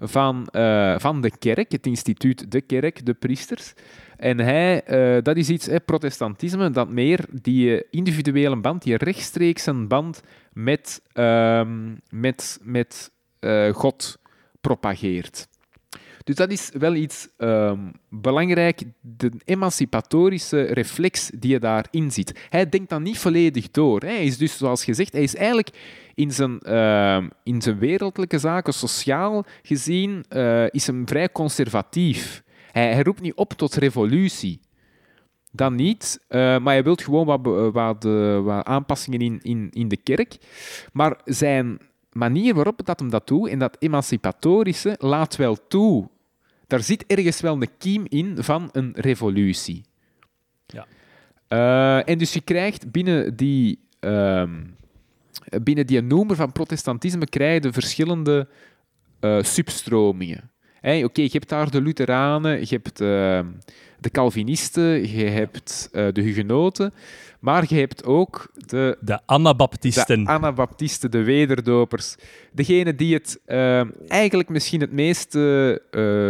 [0.00, 3.74] van, eh, van de kerk, het instituut de kerk, de priesters.
[4.16, 4.82] En hij,
[5.22, 10.22] dat is iets, hè, protestantisme, dat meer die individuele band, die rechtstreekse band
[10.52, 13.10] met, ehm, met, met
[13.72, 14.18] God
[14.60, 15.48] propageert.
[16.24, 22.46] Dus dat is wel iets ehm, belangrijk, de emancipatorische reflex die je daarin ziet.
[22.48, 24.00] Hij denkt dan niet volledig door.
[24.00, 25.70] Hij is dus, zoals gezegd, hij is eigenlijk
[26.14, 32.42] in zijn, ehm, in zijn wereldlijke zaken, sociaal gezien, eh, is hem vrij conservatief.
[32.72, 34.60] Hij, roept niet op tot revolutie.
[35.50, 37.26] Dat niet, eh, maar hij wil gewoon
[37.72, 40.36] wat, eh, wat aanpassingen in, in, in de kerk.
[40.92, 41.78] Maar zijn
[42.12, 46.12] manier waarop dat hem dat doet, en dat emancipatorische, laat wel toe.
[46.66, 49.84] Daar zit ergens wel een kiem in van een revolutie.
[50.66, 50.86] Ja.
[51.48, 54.62] Eh, en dus je krijgt binnen die, ehm,
[55.62, 58.48] binnen die noemer van protestantisme krijg je verschillende
[59.20, 60.50] eh, substromingen.
[60.84, 63.46] Oké, je hebt daar de Lutheranen, je hebt ehm,
[64.00, 66.92] de Calvinisten, je hebt eh, de Hugenoten,
[67.44, 70.24] maar je hebt ook de De Anabaptisten.
[70.24, 72.16] de Anabaptisten, de wederdopers.
[72.52, 75.70] Degene die het ehm, eigenlijk misschien het meest eh,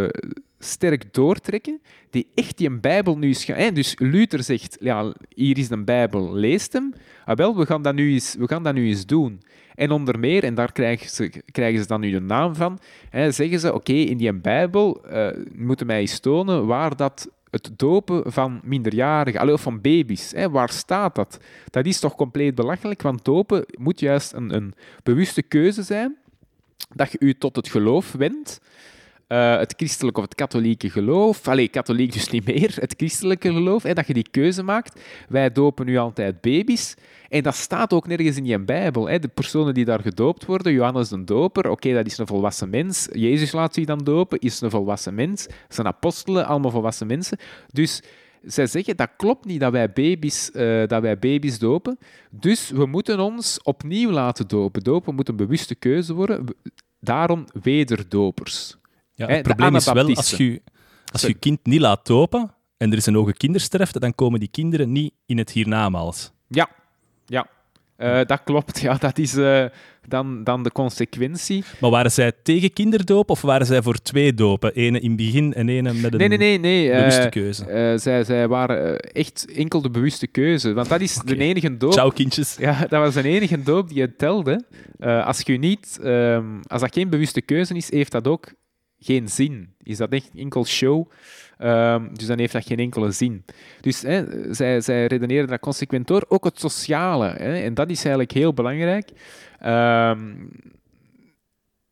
[0.03, 0.09] eh,
[0.59, 5.69] sterk doortrekken, die echt die een Bijbel nu hè, Dus Luther zegt, ja, hier is
[5.69, 6.93] een Bijbel, leest hem.
[7.25, 9.41] Ah, wel, we gaan dat nu eens, we gaan dat nu eens doen.
[9.75, 13.31] En onder meer, en daar krijgen ze, krijgen ze dan nu de naam van, hè,
[13.31, 18.31] zeggen ze, oké, in die Bijbel eh, moeten mij eens tonen waar dat het dopen
[18.31, 21.39] van minderjarigen, allee, of van baby's, hè, waar staat dat?
[21.69, 26.15] Dat is toch compleet belachelijk, want dopen moet juist een, een bewuste keuze zijn,
[26.93, 28.61] dat je u tot het geloof wendt,
[29.27, 33.83] eh, het christelijke of het katholieke geloof, allee, katholiek dus niet meer, het christelijke geloof,
[33.83, 34.99] hè, dat je die keuze maakt.
[35.29, 36.95] Wij dopen nu altijd baby's.
[37.29, 39.03] En dat staat ook nergens in je Bijbel.
[39.05, 43.07] De personen die daar gedoopt worden, Johannes de Doper, oké, dat is een volwassen mens.
[43.11, 45.47] Jezus laat zich dan dopen, is een volwassen mens.
[45.69, 47.37] Zijn apostelen, allemaal volwassen mensen.
[47.71, 48.01] Dus
[48.45, 51.97] zij zeggen, dat klopt niet dat wij baby's, eh, dat wij baby's dopen.
[52.29, 54.83] Dus we moeten ons opnieuw laten dopen.
[54.83, 56.45] Dopen moet een bewuste keuze worden.
[56.99, 58.77] Daarom wederdopers.
[59.15, 60.61] Ja, het probleem is wel, als je
[61.11, 64.49] als je kind niet laat dopen en er is een hoge kindersterfte, dan komen die
[64.49, 66.31] kinderen niet in het hiernamaals.
[66.47, 66.69] Ja,
[67.25, 67.47] ja.
[67.97, 68.79] Eh, dat klopt.
[68.85, 69.65] Ja, dat is eh,
[70.07, 71.63] dan, dan de consequentie.
[71.79, 74.73] Maar waren zij tegen kinderdoop of waren zij voor twee dopen?
[74.73, 76.57] Ene in het begin en ene met een Nee, nee, nee.
[76.57, 76.91] nee.
[76.91, 77.93] eh, bewuste keuze?
[77.97, 80.73] zij, zij waren echt enkel de bewuste keuze.
[80.73, 81.93] Want dat is de enige doop.
[81.93, 82.55] Ciao, kindjes.
[82.59, 84.63] Ja, dat was de enige doop die het telde.
[84.99, 88.53] Als, je niet, ehm, als dat geen bewuste keuze is, heeft dat ook
[89.05, 89.73] geen zin.
[89.83, 91.09] Is dat echt enkel show?
[91.57, 93.43] Ehm, dus dan heeft dat geen enkele zin.
[93.81, 96.25] Dus hè, zij, zij redeneren dat consequent door.
[96.27, 97.27] Ook het sociale.
[97.27, 99.09] Hè, en dat is eigenlijk heel belangrijk.
[99.59, 100.33] Ehm,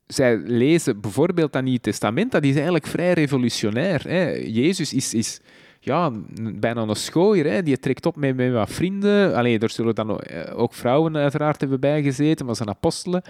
[0.07, 2.31] zij lezen bijvoorbeeld dat Nieuw Testament.
[2.31, 4.01] Dat is eigenlijk vrij revolutionair.
[4.07, 4.29] Hè.
[4.31, 5.13] Jezus is...
[5.13, 5.39] is
[5.85, 6.11] ja,
[6.55, 7.51] bijna een schooier.
[7.51, 7.63] Hè.
[7.63, 9.35] Die trekt op met, met wat vrienden.
[9.35, 13.21] Alleen er zullen dan ook, eh, ook vrouwen uiteraard hebben bijgezeten, maar zijn apostelen.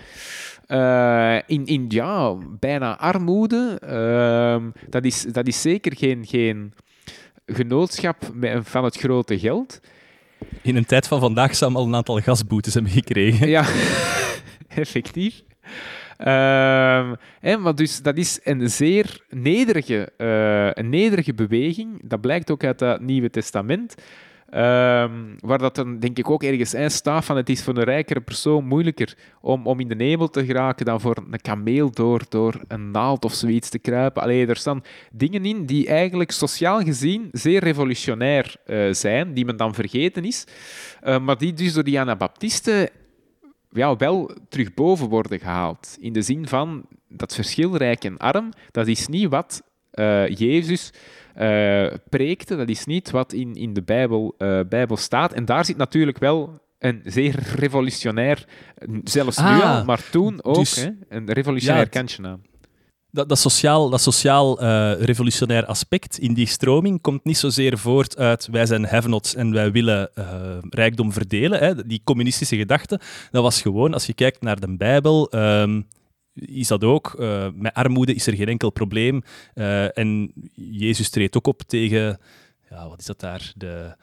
[0.66, 3.78] Eh, in, in ja, bijna armoede.
[3.80, 6.74] Ehm, dat, is, dat is zeker geen, geen
[7.46, 9.80] genootschap met, van het grote geld.
[10.62, 13.48] In een tijd van vandaag zou al een aantal gasboetes hebben gekregen.
[13.48, 13.66] Ja,
[14.68, 15.44] effectief.
[16.24, 22.02] Ehm, hè, maar dus dat is een zeer nederige, eh, een nederige beweging.
[22.04, 23.96] Dat blijkt ook uit het Nieuwe Testament.
[24.50, 27.84] Ehm, waar dat dan denk ik ook ergens in staat van het is voor een
[27.84, 32.22] rijkere persoon moeilijker om, om in de hemel te geraken dan voor een kameel door,
[32.30, 34.22] door een naald of zoiets te kruipen.
[34.22, 39.58] Allee, er staan dingen in die eigenlijk sociaal gezien zeer revolutionair eh, zijn, die men
[39.58, 40.46] dan vergeten is,
[41.02, 42.90] Eh, maar die dus door die Anabaptisten
[43.74, 45.98] ja, wel terug boven worden gehaald.
[46.00, 50.92] In de zin van dat verschil rijk en arm, dat is niet wat eh, Jezus
[51.34, 52.56] eh, preekte.
[52.56, 55.34] Dat is niet wat in, in de Bijbel, eh, Bijbel staat.
[55.34, 58.46] En daar zit natuurlijk wel een zeer revolutionair,
[59.04, 62.42] zelfs nu Ah, al, maar toen ook, dus- hè, een revolutionair Ja, kantje aan.
[63.14, 68.18] Dat, dat sociaal, dat sociaal eh, revolutionair aspect in die stroming komt niet zozeer voort
[68.18, 71.60] uit wij zijn have-nots en wij willen eh, rijkdom verdelen.
[71.60, 71.86] Hè.
[71.86, 73.00] Die communistische gedachte,
[73.32, 75.82] dat was gewoon, als je kijkt naar de Bijbel, ehm,
[76.34, 77.14] is dat ook.
[77.20, 79.22] eh, met armoede is er geen enkel probleem.
[79.94, 82.20] En Jezus treedt ook op tegen,
[82.70, 83.52] ja, wat is dat daar?
[83.56, 83.96] De,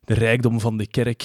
[0.00, 1.22] de rijkdom van de kerk.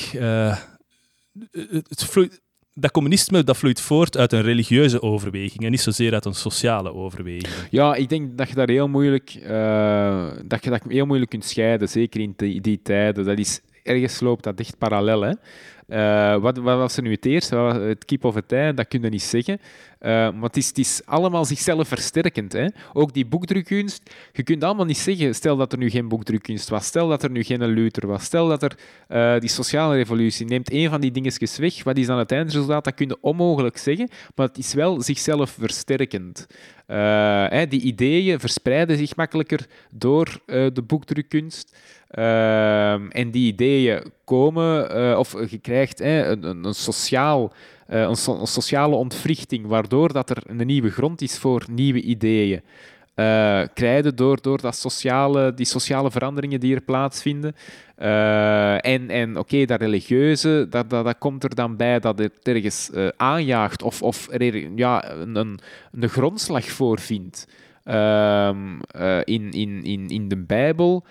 [1.87, 2.41] Het vloeit-
[2.73, 6.93] dat communisme dat vloeit voort uit een religieuze overweging en niet zozeer uit een sociale
[6.93, 7.53] overweging.
[7.69, 11.45] Ja, ik denk dat je daar heel moeilijk, eh, dat je dat heel moeilijk kunt
[11.45, 13.25] scheiden, zeker in die, die tijden.
[13.25, 15.21] Dat is, ergens loopt dat echt parallel.
[15.21, 15.34] Hè?
[15.88, 17.55] Eh, wat, wat was er nu het eerste?
[17.55, 18.73] Het kip of het ei?
[18.73, 19.60] Dat kun je niet zeggen.
[20.01, 22.53] Eh, maar het is, allemaal zichzelf versterkend.
[22.53, 22.67] Hè?
[22.93, 24.15] Ook die boekdrukkunst.
[24.31, 27.29] Je kunt allemaal niet zeggen, stel dat er nu geen boekdrukkunst was, stel dat er
[27.29, 31.11] nu geen Luther was, stel dat er eh, die sociale revolutie neemt één van die
[31.11, 31.83] dingetjes weg.
[31.83, 32.83] Wat is dan het eindresultaat?
[32.83, 36.47] Dat kun je onmogelijk zeggen, maar het is wel zichzelf versterkend.
[36.85, 41.75] Eh, die ideeën verspreiden zich makkelijker door de boekdrukkunst.
[42.07, 47.53] En die ideeën komen, of je krijgt een, een, een sociaal,
[47.91, 52.01] eh, een, so- een sociale ontwrichting, waardoor dat er een nieuwe grond is voor nieuwe
[52.01, 52.62] ideeën.
[53.13, 57.56] Eh krijgen door, door dat sociale, die sociale veranderingen die er plaatsvinden.
[57.95, 62.39] Eh, en en oké, dat religieuze, dat, dat, dat komt er dan bij dat het
[62.43, 65.60] ergens aanjaagt of, of er ja, een, een,
[65.91, 67.47] een grondslag voor vindt.
[67.84, 71.06] Ehm, eh, in, in, in, in de Bijbel.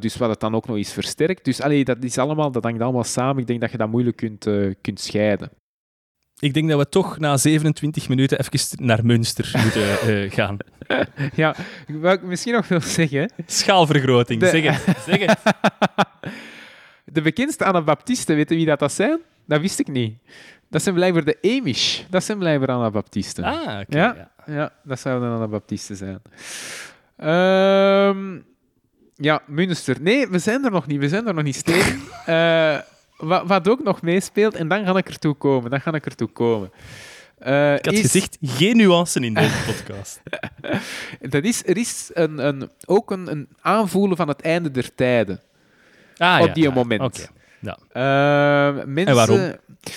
[0.00, 1.44] Dus wat het dan ook nog eens versterkt.
[1.44, 3.40] Dus allee, dat, is allemaal, dat hangt allemaal samen.
[3.40, 4.48] Ik denk dat je dat moeilijk kunt,
[4.80, 5.50] kunt scheiden.
[6.38, 10.56] Ik denk dat we toch na 27 minuten even naar Münster moeten eh, gaan.
[11.34, 11.54] Ja,
[11.88, 13.32] wat ik misschien nog wil zeggen.
[13.46, 14.96] Schaalvergroting, De- zeg het.
[15.06, 15.38] Zeg het.
[17.14, 19.20] De bekendste Anabaptisten, weten wie dat, dat zijn?
[19.46, 20.18] Dat wist ik niet.
[20.70, 22.00] Dat zijn blijkbaar de Amish.
[22.10, 23.44] Dat zijn blijkbaar Anabaptisten.
[23.44, 23.98] Ah, oké.
[23.98, 24.14] Ja.
[24.16, 24.30] ja.
[24.54, 26.22] Ja, dat zouden Anabaptisten zijn.
[27.16, 28.38] Ehm,
[29.16, 29.96] ja, Münster.
[30.00, 31.00] Nee, we zijn er nog niet.
[31.00, 31.92] We zijn er nog niet steeds.
[32.26, 32.78] Eh,
[33.24, 35.70] wat, wat ook nog meespeelt, en dan ga ik ertoe komen.
[35.70, 36.70] Dan ga ik ertoe komen.
[37.38, 40.20] Eh, Ik had is- gezegd, geen nuance in deze podcast.
[41.34, 45.40] Dat is, er is een, een, ook een, een aanvoelen van het einde der tijden.
[46.16, 46.70] Ah, op ja, die ja.
[46.70, 47.30] moment.
[47.60, 47.78] Ja.
[47.94, 49.52] Eh, mensen, En waarom?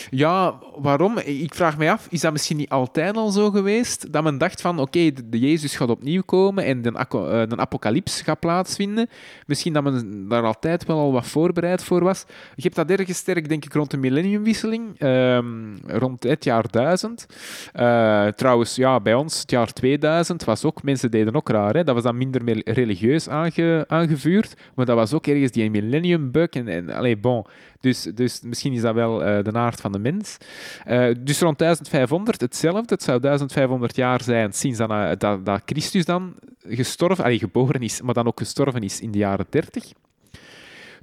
[0.10, 1.18] Ja, waarom?
[1.18, 4.14] Ik vraag me af, is dat misschien niet altijd al zo geweest?
[4.14, 7.08] Dat men dacht van, oké, de, de Jezus gaat opnieuw komen en de, eh,
[7.48, 9.10] de apocalyps gaat plaatsvinden.
[9.46, 12.26] Misschien dat men daar altijd wel al wat voorbereid voor was.
[12.56, 17.26] Je hebt dat ergens sterk, denk ik, rond de millenniumwisseling, ehm, rond het jaar 1000.
[17.74, 21.84] Eh, trouwens, ja, bij ons, het jaar 2000, was ook, mensen deden ook raar, hè?
[21.84, 26.50] dat was dan minder religieus aange, aangevuurd, maar dat was ook ergens die millennium bug
[26.50, 27.46] en, en allee, bon.
[27.80, 30.38] Dus, dus misschien is dat wel eh, de aard van de mens.
[30.86, 32.94] Eh, dus rond 1500 hetzelfde.
[32.94, 36.34] Het zou 1500 jaar zijn sinds dat, eh, dat, dat Christus dan
[36.68, 39.92] gestorven, allee, geboren is, maar dan ook gestorven is in de jaren 30.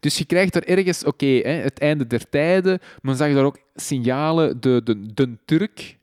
[0.00, 2.78] Dus je krijgt er ergens, oké, het einde der tijden.
[3.02, 4.60] Men zag daar ook signalen.
[4.60, 5.96] De, de, de Turk,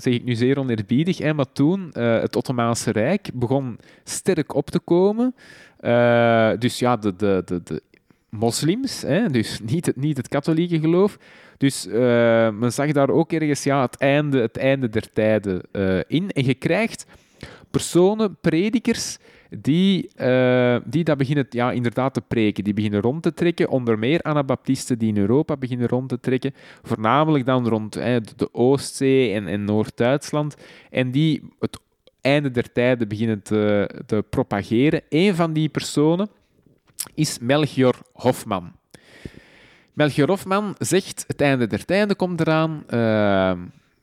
[0.00, 4.70] zeg ik nu zeer oneerbiedig, hè, maar toen, eh, het Ottomaanse Rijk begon sterk op
[4.70, 5.34] te komen.
[6.58, 7.82] Dus ja, de, de, de, de
[8.36, 11.18] moslims, hè, dus niet het, niet het katholieke geloof.
[11.56, 15.98] Dus eh, men zag daar ook ergens ja, het, einde, het einde der tijden eh,
[16.06, 16.30] in.
[16.30, 17.06] En je krijgt
[17.70, 19.18] personen, predikers,
[19.58, 22.64] die, eh, die dat beginnen ja, inderdaad te preken.
[22.64, 23.68] Die beginnen rond te trekken.
[23.68, 26.54] Onder meer Anabaptisten die in Europa beginnen rond te trekken.
[26.82, 30.56] Voornamelijk dan rond hè, de Oostzee en, en Noord-Duitsland.
[30.90, 31.80] En die het
[32.20, 35.02] einde der tijden beginnen te, te propageren.
[35.08, 36.28] Een van die personen
[37.14, 38.72] is Melchior Hofman.
[39.92, 42.82] Melchior Hofman zegt het einde der tijden komt eraan.
[42.86, 42.98] Eh,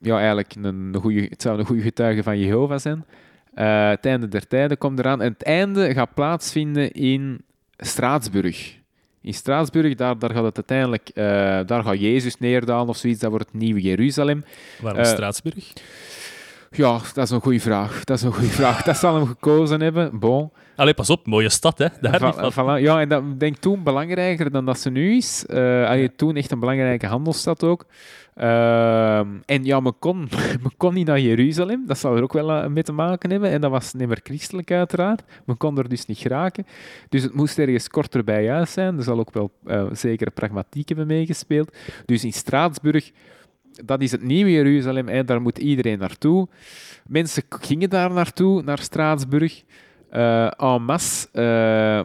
[0.01, 3.05] ja, eigenlijk een, goeie, het zou een goede getuige van Jehovah zijn.
[3.53, 5.21] Eh, het einde der tijden komt eraan.
[5.21, 7.41] En het einde gaat plaatsvinden in
[7.77, 8.77] Straatsburg.
[9.21, 11.09] In Straatsburg, daar, daar gaat het uiteindelijk...
[11.09, 11.23] eh,
[11.65, 13.19] daar gaat Jezus neerdalen of zoiets.
[13.19, 14.43] Dat wordt het nieuwe Jeruzalem.
[14.81, 15.73] Waarom Eh, Straatsburg?
[16.71, 18.03] Ja, dat is een goede vraag.
[18.03, 18.81] Dat is een goede vraag.
[18.83, 20.19] Dat zal hem gekozen hebben.
[20.19, 20.51] Bon.
[20.75, 21.85] Allee, pas op, mooie stad, hè?
[22.01, 22.81] Daar niet Va- van.
[22.81, 25.45] Ja, en dat denk ik toen belangrijker dan dat ze nu is.
[25.45, 27.85] Eh allee, toen echt een belangrijke handelsstad ook.
[28.35, 30.17] Ehm, en ja, men kon,
[30.63, 31.83] men kon niet naar Jeruzalem.
[31.87, 33.49] Dat zal er ook wel eh, mee te maken hebben.
[33.49, 35.23] En dat was niet meer christelijk, uiteraard.
[35.45, 36.65] Men kon er dus niet geraken.
[37.09, 38.97] Dus het moest ergens korter bij huis zijn.
[38.97, 41.77] Er zal ook wel eh zekere pragmatiek hebben meegespeeld.
[42.05, 43.11] Dus in Straatsburg,
[43.85, 45.07] dat is het nieuwe Jeruzalem.
[45.07, 46.47] Hè, daar moet iedereen naartoe.
[47.07, 49.63] Mensen gingen daar naartoe, naar Straatsburg.
[50.09, 51.27] eh, en masse.
[51.31, 51.43] eh,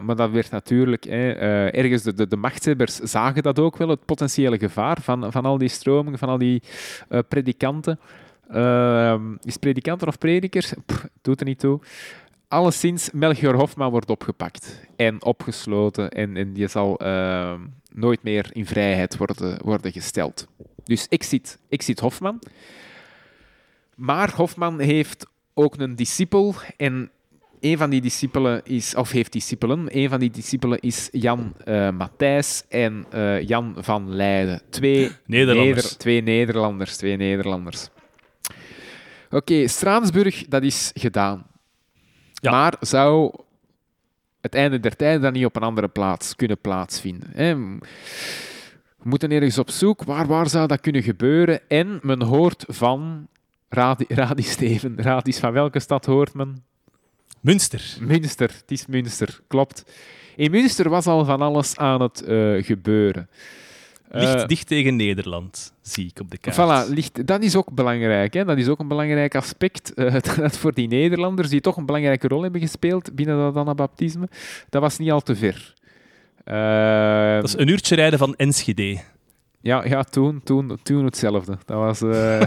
[0.05, 4.05] maar dat werd natuurlijk hè, eh, ergens de, de, machthebbers zagen dat ook wel, het
[4.05, 6.61] potentiële gevaar van, van al die stromingen, van al die
[7.27, 7.99] predikanten.
[8.49, 10.73] Ehm, is predikanten of predikers?
[11.21, 11.79] Doet er niet toe.
[12.47, 17.59] Alleszins, Melchior Hofman wordt opgepakt en opgesloten en, en die zal ehm,
[17.93, 20.47] nooit meer in vrijheid worden, worden gesteld.
[20.85, 22.39] Dus exit, exit Hofman.
[23.95, 27.09] Maar Hofman heeft ook een discipel en
[27.59, 31.89] een van die discipelen is, of heeft discipelen, een van die discipelen is Jan eh
[31.89, 34.61] Matthijs en eh, Jan van Leiden.
[34.69, 35.83] Twee Nederlanders.
[35.83, 36.97] Neder- twee Nederlanders.
[36.97, 37.87] Twee Nederlanders.
[39.29, 41.45] Oké, Straatsburg, dat is gedaan.
[42.33, 42.51] Ja.
[42.51, 43.33] Maar zou
[44.41, 47.29] het einde der tijden dan niet op een andere plaats kunnen plaatsvinden?
[47.33, 47.55] Hè?
[49.05, 50.03] We moeten ergens op zoek.
[50.03, 51.59] Waar, waar zou dat kunnen gebeuren?
[51.67, 53.27] En men hoort van...
[53.69, 54.95] Radi, Radi Steven,
[55.33, 56.63] van welke stad hoort men?
[57.39, 57.97] Münster.
[57.99, 59.85] Münster, het is Münster, klopt.
[60.35, 63.29] In Münster was al van alles aan het eh, gebeuren.
[64.09, 66.87] Ligt Eh, dicht tegen Nederland, zie ik op de kaart.
[66.87, 68.33] Voilà, ligt, dat is ook belangrijk.
[68.33, 68.45] Hè?
[68.45, 69.93] Dat is ook een belangrijk aspect.
[69.93, 74.29] eh, dat voor die Nederlanders, die toch een belangrijke rol hebben gespeeld binnen dat Anabaptisme,
[74.69, 75.73] dat was niet al te ver.
[76.45, 78.99] Eh, Dat is een uurtje rijden van Enschede.
[79.61, 81.57] ja, ja toen, toen, toen hetzelfde.
[81.65, 82.41] Dat was eh,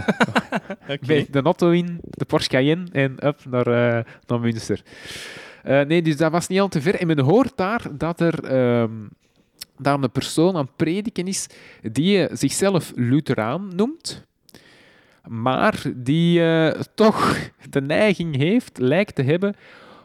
[1.31, 4.81] de auto in, de Porsche Cayenne en up naar, eh, naar Münster.
[5.63, 6.95] Eh, nee, dus dat was niet al te ver.
[6.95, 8.91] En men hoort daar dat er ehm,
[9.77, 11.47] daar een persoon aan het prediken is
[11.91, 14.25] die zichzelf Lutheraan noemt,
[15.27, 16.41] maar die
[16.95, 17.37] toch
[17.69, 19.55] de neiging heeft, lijkt te hebben,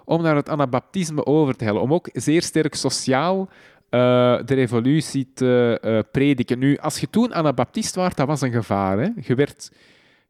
[0.05, 1.83] om naar het anabaptisme over te hellen.
[1.83, 3.49] Om ook zeer sterk sociaal
[3.95, 6.59] eh, de revolutie te eh, prediken.
[6.59, 8.99] Nu, als je toen anabaptist was, dat was een gevaar.
[8.99, 9.09] Hè?
[9.21, 9.73] Je werd,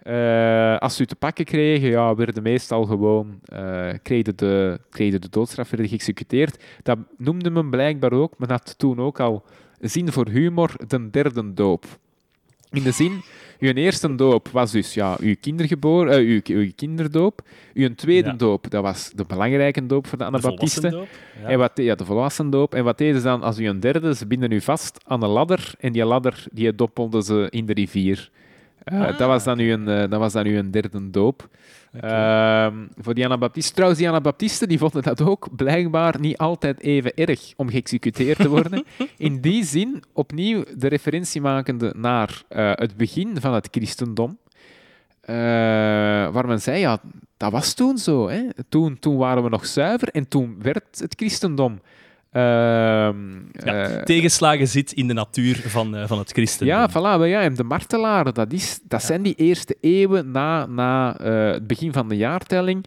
[0.02, 3.40] eh, als je te pakken kreeg, ja, werden meestal gewoon,
[4.04, 6.64] je de, kreeg je de doodstraf, werden geëxecuteerd.
[6.82, 9.44] Dat noemde men blijkbaar ook, men had toen ook al
[9.80, 11.84] zin voor humor, de derde doop.
[12.74, 13.22] In de zin,
[13.58, 17.40] uw eerste doop was dus ja, uw, kindergeboor, eh, uw, uw kinderdoop.
[17.74, 18.34] Uw tweede Ja.
[18.34, 21.06] doop, dat was de belangrijke doop voor de De Anabaptisten.
[21.42, 21.48] Ja.
[21.48, 22.74] En wat, ja, de volwassen doop.
[22.74, 24.14] En wat deden ze dan als u een derde?
[24.14, 27.72] Ze binden u vast aan een ladder en die ladder die doppelden ze in de
[27.72, 28.30] rivier.
[28.84, 29.18] Eh, Ah.
[29.18, 31.48] dat, was dan uw, eh, dat was dan uw derde doop.
[32.00, 33.74] Ehm, voor die Anabaptisten.
[33.74, 38.48] Trouwens, die Anabaptisten die vonden dat ook blijkbaar niet altijd even erg om geëxecuteerd te
[38.48, 38.84] worden.
[39.16, 44.38] In die zin, opnieuw de referentie makende naar eh, het begin van het christendom.
[46.32, 46.98] waar men zei, ja,
[47.36, 48.28] dat was toen zo.
[48.28, 48.42] Hè?
[48.68, 51.80] Toen, toen waren we nog zuiver en toen werd het christendom.
[52.34, 56.76] Ehm, Ja, eh, tegenslagen zit in de natuur van, eh, van het christendom.
[56.76, 61.18] ja, voilà, ja, en de martelaren, dat, is, dat zijn die eerste eeuwen na, na
[61.18, 62.86] eh, het begin van de jaartelling.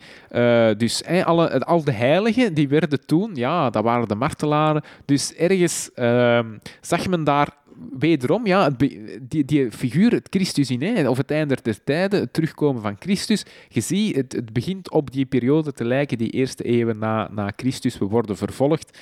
[0.77, 4.83] Dus alle, al de heiligen, die werden toen, ja, dat waren de martelaren.
[5.05, 6.45] Dus ergens ehm,
[6.81, 7.49] zag men daar
[7.99, 8.69] wederom, ja,
[9.27, 12.95] die, die figuur, het Christus in, hè, of het einde der tijden, het terugkomen van
[12.99, 13.45] Christus.
[13.69, 17.51] Je ziet, het, het begint op die periode te lijken, die eerste eeuwen na, na
[17.55, 17.97] Christus.
[17.97, 18.97] We worden vervolgd.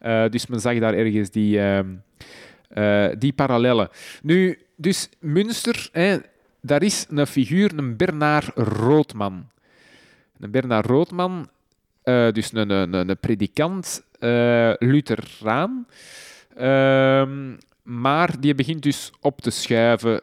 [0.00, 1.60] Eh, dus men zag daar ergens die...
[1.60, 1.86] ehm,
[2.68, 3.88] eh, die parallellen.
[4.22, 6.16] Nu, dus Münster, hè,
[6.60, 9.48] daar is een figuur, een Bernard Roodman.
[10.40, 11.48] Een Bernard Roodman,
[12.02, 15.86] eh, dus een, een, een, predikant, eh Lutheraan.
[16.56, 20.20] Ehm, maar die begint dus op te schuiven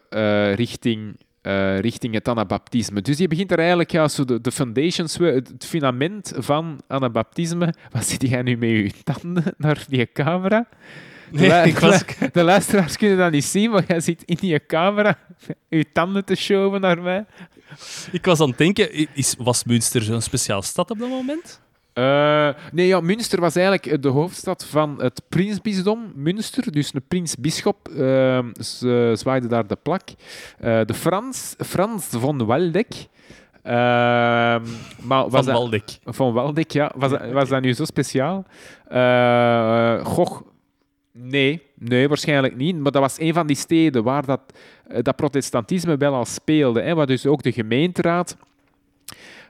[0.56, 3.02] richting, eh, richting het anabaptisme.
[3.02, 7.74] Dus die begint er eigenlijk ja, zo de, de foundations, het fundament van anabaptisme.
[7.92, 10.68] Wat zit jij nu met je tanden naar die camera?
[11.32, 14.66] Nee, La- ik was, De luisteraars kunnen dat niet zien, maar jij zit in je
[14.66, 15.18] camera
[15.70, 17.26] je tanden te showen naar mij.
[18.12, 21.62] ik was aan het denken, is, was Münster zo'n speciaal stad op dat moment?
[21.96, 26.72] Eh, nee, ja, Münster was eigenlijk eh, de hoofdstad van het prinsbisdom Münster.
[26.72, 28.40] Dus een prinsbisschop uh,
[29.14, 30.02] zwaaide daar de plak.
[30.60, 32.88] De Frans, Frans von Waldeck.
[33.64, 34.64] Ehm,
[35.02, 35.84] maar was Van Waldeck.
[36.04, 36.92] Van Waldeck, ja.
[36.96, 38.46] Was, dat- was dat nu zo speciaal?
[40.04, 40.42] Goh,
[41.12, 41.62] nee.
[41.76, 42.76] Nee, waarschijnlijk niet.
[42.80, 44.42] Maar dat was een van die steden waar dat,
[45.02, 46.82] dat protestantisme wel al speelde.
[46.82, 48.38] Hè, waar dus ook de gemeenteraad...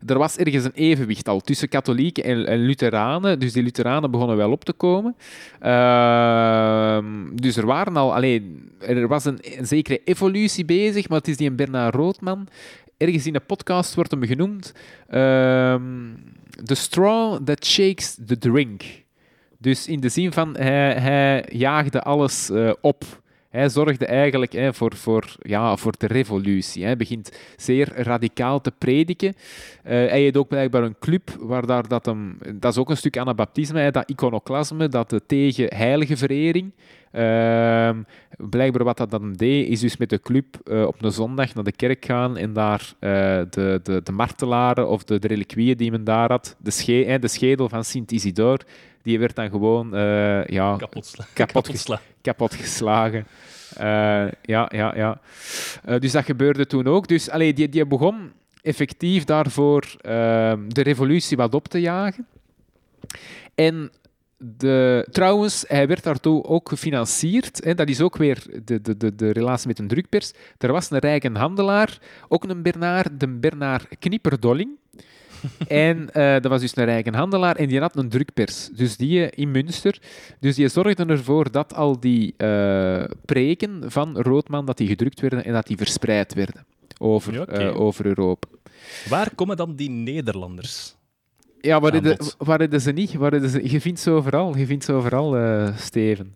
[0.06, 3.39] Er was ergens een evenwicht al tussen katholieken en, en lutheranen.
[3.39, 5.16] Dus die lutheranen begonnen wel op te komen.
[5.60, 8.14] Ehm, dus er waren al...
[8.16, 12.48] Alleen, er was een, zekere evolutie bezig, maar het is die een Bernard Roodman.
[12.98, 14.74] Ergens in een podcast wordt hem genoemd...
[15.08, 15.84] ehm,
[16.64, 18.84] The straw that shakes the drink.
[19.58, 23.24] Dus in de zin van, hij, hij jaagde alles eh, op.
[23.56, 26.84] Hij zorgde eigenlijk hè, voor, voor, ja, voor de revolutie.
[26.84, 29.28] Hij begint zeer radicaal te prediken.
[29.28, 32.38] Uh, hij heeft ook blijkbaar een club waar daar dat hem...
[32.53, 36.72] Dat is ook een stuk anabaptisme, dat iconoclasme, dat de tegen heilige verering.
[37.16, 37.89] Uh,
[38.38, 41.63] blijkbaar wat dat dan deed, is dus met de club uh, op een zondag naar
[41.63, 43.09] de kerk gaan en daar uh,
[43.49, 47.28] de, de, de martelaren of de, de reliquieën die men daar had, de, sche de
[47.28, 48.59] schedel van Sint Isidor,
[49.01, 53.28] die werd dan gewoon uh, ja, kapot, kapot, kapot geslagen.
[54.41, 55.20] ja, ja, ja.
[55.99, 57.07] dus dat gebeurde toen ook.
[57.07, 62.28] Dus allee, die, die begon effectief daarvoor ehm, de revolutie wat op te jagen.
[63.55, 63.91] En
[64.38, 67.63] de, trouwens, hij werd daartoe ook gefinancierd.
[67.63, 70.31] Hè, dat is ook weer de, de, de, de relatie met een drukpers.
[70.57, 74.69] Er was een rijke handelaar, ook een Bernard, de Bernard Knipperdolling.
[75.67, 78.69] en uh, dat was dus een rijke handelaar en die had een drukpers.
[78.69, 79.99] Dus die in Münster.
[80.39, 85.45] Dus die zorgde ervoor dat al die uh, preken van Roodman dat die gedrukt werden
[85.45, 86.65] en dat die verspreid werden
[86.97, 87.67] over, okay.
[87.67, 88.47] uh, over Europa.
[89.09, 90.95] Waar komen dan die Nederlanders?
[91.66, 93.13] Ja, waar hadden ze niet?
[93.13, 96.36] Waar ze, je vindt ze overal, je vindt ze overal, uh, Steven.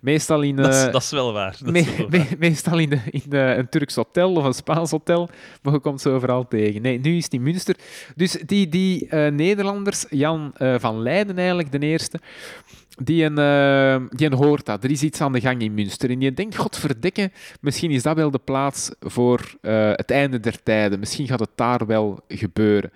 [0.00, 0.58] Meestal in...
[0.58, 1.56] Uh, dat, is, dat, is, wel waar.
[1.64, 2.10] Me, wel waar.
[2.10, 5.28] Me, meestal in, de, in de, een Turks hotel of een Spaans hotel,
[5.62, 6.82] maar je komt ze overal tegen.
[6.82, 7.76] Nee, nu is het in Münster.
[8.16, 12.20] Dus die, die uh, Nederlanders, Jan van Leiden eigenlijk, de eerste,
[13.02, 14.84] die, een, uh, die een hoort dat.
[14.84, 16.10] Er is iets aan de gang in Münster.
[16.10, 20.62] En die denkt, godverdikke, misschien is dat wel de plaats voor uh, het einde der
[20.62, 20.98] tijden.
[20.98, 22.90] Misschien gaat het daar wel gebeuren.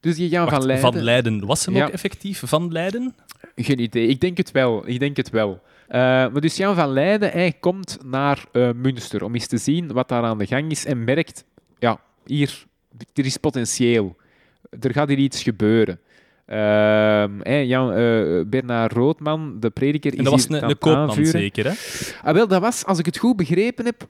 [0.00, 0.92] Dus Wacht, van Leiden...
[0.92, 1.46] Van Leiden.
[1.46, 1.84] Was hem ja.
[1.84, 3.14] ook effectief van Leiden?
[3.56, 4.06] Geen idee.
[4.06, 4.88] Ik denk het wel.
[4.88, 5.50] Ik denk het wel.
[5.88, 9.92] Uh, maar dus Jan van Leiden, hij komt naar uh, Münster om eens te zien
[9.92, 11.44] wat daar aan de gang is en merkt,
[11.78, 12.64] ja, hier,
[13.14, 14.16] er is potentieel.
[14.80, 16.00] Er gaat hier iets gebeuren.
[16.48, 16.56] Uh,
[17.42, 21.64] hey, Jan, uh, Bernard Roodman, de prediker, is en dat was een, een koopman zeker,
[21.64, 21.72] hè?
[22.22, 24.06] Ah, wel, dat was, als ik het goed begrepen heb,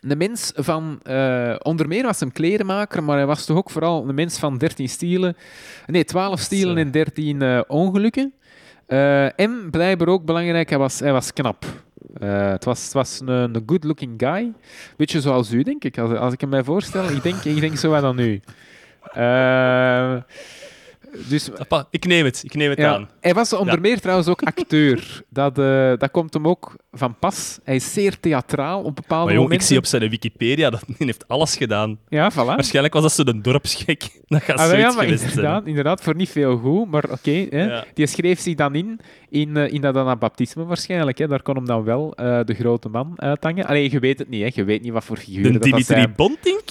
[0.00, 4.08] een mens van, uh, onder meer was hem klerenmaker, maar hij was toch ook vooral
[4.08, 5.36] een mens van 13 stielen,
[5.86, 8.32] nee, 12 stielen en 13 uh, ongelukken.
[8.88, 11.64] Uh, en blijkbaar ook belangrijk, hij was, hij was knap.
[12.18, 14.52] het was, het was een, een good-looking guy.
[14.96, 17.10] Beetje zoals u, denk ik, als, als ik hem mij voorstel.
[17.10, 18.40] ik, denk, ik denk zo wat dan u.
[21.28, 23.08] Dus, Appa, ik neem het, ik neem het ja, aan.
[23.20, 23.80] Hij was onder Ja.
[23.80, 25.22] meer trouwens ook acteur.
[25.28, 27.58] Dat, eh, dat komt hem ook van pas.
[27.64, 29.66] Hij is zeer theatraal op bepaalde Maar jong, ik momenten.
[29.68, 31.98] zie op zijn Wikipedia dat hij heeft alles gedaan.
[32.08, 32.34] Ja, voilà.
[32.34, 34.02] Waarschijnlijk was dat zo'n dorpsgek.
[34.26, 35.34] Dat gaat Ah, wel, ja, zoiets maar geweest zijn.
[35.34, 37.48] inderdaad, inderdaad, voor niet veel goed, maar oké.
[37.94, 39.00] die schreef zich dan in,
[39.30, 41.18] in, eh, in dat anabaptisme waarschijnlijk.
[41.18, 41.26] Hè.
[41.28, 43.66] Daar kon hem dan wel eh, de grote man uithangen.
[43.66, 44.48] Allee, je weet het niet, hè.
[44.54, 46.08] je weet niet wat voor De dat, Dimitri.
[46.16, 46.62] Bontink?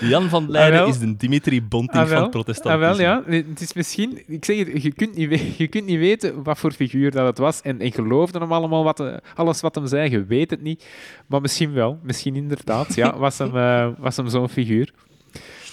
[0.00, 2.86] Jan van Leiden Ah, is de Dimitri Bontink Ah, van het protestantisme.
[2.86, 3.22] Ah, wel, ja.
[3.26, 4.22] Nee, Het is misschien...
[4.26, 7.26] Ik zeg het, je kunt niet, we- je kunt niet weten wat voor figuur dat
[7.26, 7.60] het was.
[7.62, 10.10] En, en geloofde hem allemaal, wat, eh, alles wat hem zei.
[10.10, 10.86] Je weet het niet.
[11.26, 11.98] Maar misschien wel.
[12.02, 12.94] Misschien inderdaad.
[12.94, 14.92] Ja, was hem, eh, was hem zo'n figuur.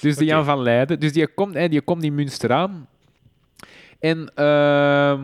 [0.01, 0.28] Dus die.
[0.28, 0.99] Jan van Leiden.
[0.99, 2.88] Dus die komt, hè, die komt in Münster aan.
[3.99, 4.32] En...
[4.36, 5.22] ehm,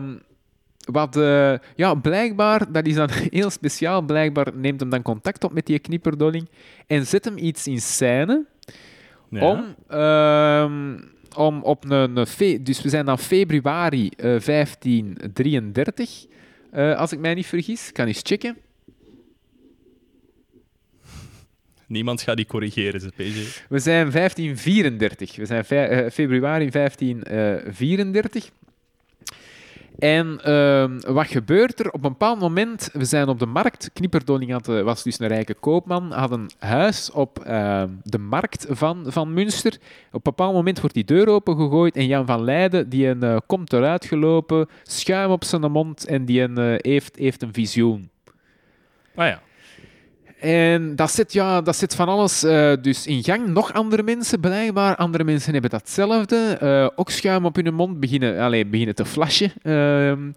[0.86, 5.52] wat, eh, ja, blijkbaar, dat is dan heel speciaal, blijkbaar neemt hem dan contact op
[5.52, 6.48] met die knipperdolling
[6.86, 8.44] en zet hem iets in scène
[9.30, 9.50] Ja.
[9.50, 10.98] om, ehm,
[11.36, 12.14] om op een,
[12.62, 16.26] dus we zijn dan februari eh, 1533,
[16.70, 18.56] eh, als ik mij niet vergis, kan eens checken.
[21.86, 23.64] Niemand gaat die corrigeren, ze PG.
[23.68, 28.50] We zijn 1534, we zijn fe- februari 1534.
[29.98, 31.86] En ehm, wat gebeurt er?
[31.86, 33.90] Op een bepaald moment, we zijn op de markt.
[33.92, 38.66] Knipperdolling had, eh, was dus een rijke koopman, had een huis op ehm, de markt
[38.68, 39.72] van, van Münster.
[40.06, 43.36] Op een bepaald moment wordt die deur opengegooid en Jan van Leiden die een, eh,
[43.46, 48.10] komt eruit gelopen, schuim op zijn mond en die een, eh, heeft, heeft een visioen.
[49.14, 49.40] Ah ja.
[50.40, 53.46] En dat zit, ja, dat zit van alles eh, dus in gang.
[53.46, 54.96] Nog andere mensen, blijkbaar.
[54.96, 56.56] Andere mensen hebben datzelfde.
[56.60, 59.52] Eh, ook schuim op hun mond beginnen, allee, beginnen te flashen.
[59.62, 60.30] Ehm,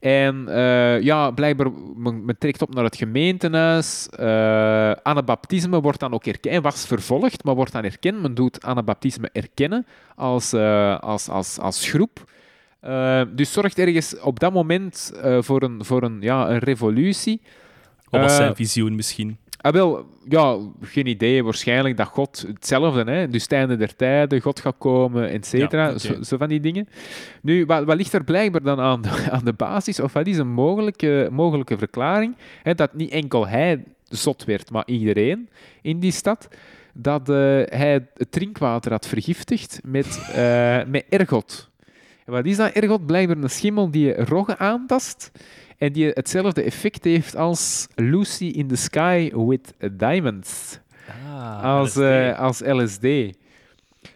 [0.00, 4.08] en eh, ja, blijkbaar, men, men trekt op naar het gemeentehuis.
[4.08, 8.22] Eh anabaptisme wordt dan ook erkend, was vervolgd, maar wordt dan erkend.
[8.22, 10.52] Men doet anabaptisme erkennen als,
[11.00, 12.24] als, als, als groep.
[13.34, 17.40] Dus zorgt ergens op dat moment voor, een, voor een, ja, een revolutie.
[18.10, 19.38] Of was Eh, zijn visioen misschien?
[19.60, 21.44] Ah, wel, ja, geen idee.
[21.44, 23.28] Waarschijnlijk dat God hetzelfde, hè?
[23.28, 25.88] dus het einde der tijden, God gaat komen, et cetera.
[25.88, 26.88] Ja, zo, zo van die dingen.
[27.42, 30.38] Nu, wat, wat ligt er blijkbaar dan aan de, aan de basis, of wat is
[30.38, 32.36] een mogelijke, mogelijke verklaring?
[32.62, 35.48] Hè, dat niet enkel hij zot werd, maar iedereen
[35.82, 36.48] in die stad.
[36.92, 41.70] Dat eh, hij het drinkwater had vergiftigd met, eh, met ergot.
[42.24, 43.06] En wat is dat, ergot?
[43.06, 45.30] Blijkbaar een schimmel die roggen aantast
[45.78, 50.78] en die hetzelfde effect heeft als Lucy in the Sky with Diamonds.
[51.26, 51.98] Ah, als, LSD.
[52.00, 53.06] eh, als LSD.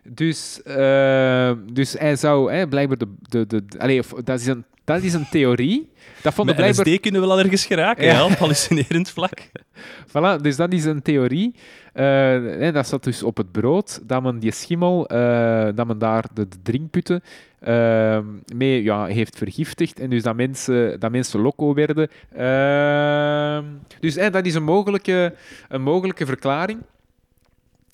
[0.02, 3.08] Dus, eh, dus hij zou hè, blijkbaar de...
[3.28, 5.90] de, de, de- allee, of, dat, is een, dat is een theorie.
[6.22, 6.86] Dat vonden Met blijkbaar...
[6.94, 8.24] LSD kunnen we wel ergens geraken, Ja.
[8.24, 9.50] op hallucinerend vlak.
[10.08, 11.54] Voilà, dus dat is een theorie.
[11.92, 16.24] Eh, dat zat dus op het brood, dat men die schimmel, eh, dat men daar
[16.34, 17.22] de, drinkputten
[17.58, 18.18] eh,
[18.54, 22.08] mee ja, heeft vergiftigd en dus dat mensen, dat mensen loco werden.
[22.30, 23.58] Eh,
[24.00, 25.34] dus dat is een mogelijke,
[25.68, 26.80] een mogelijke verklaring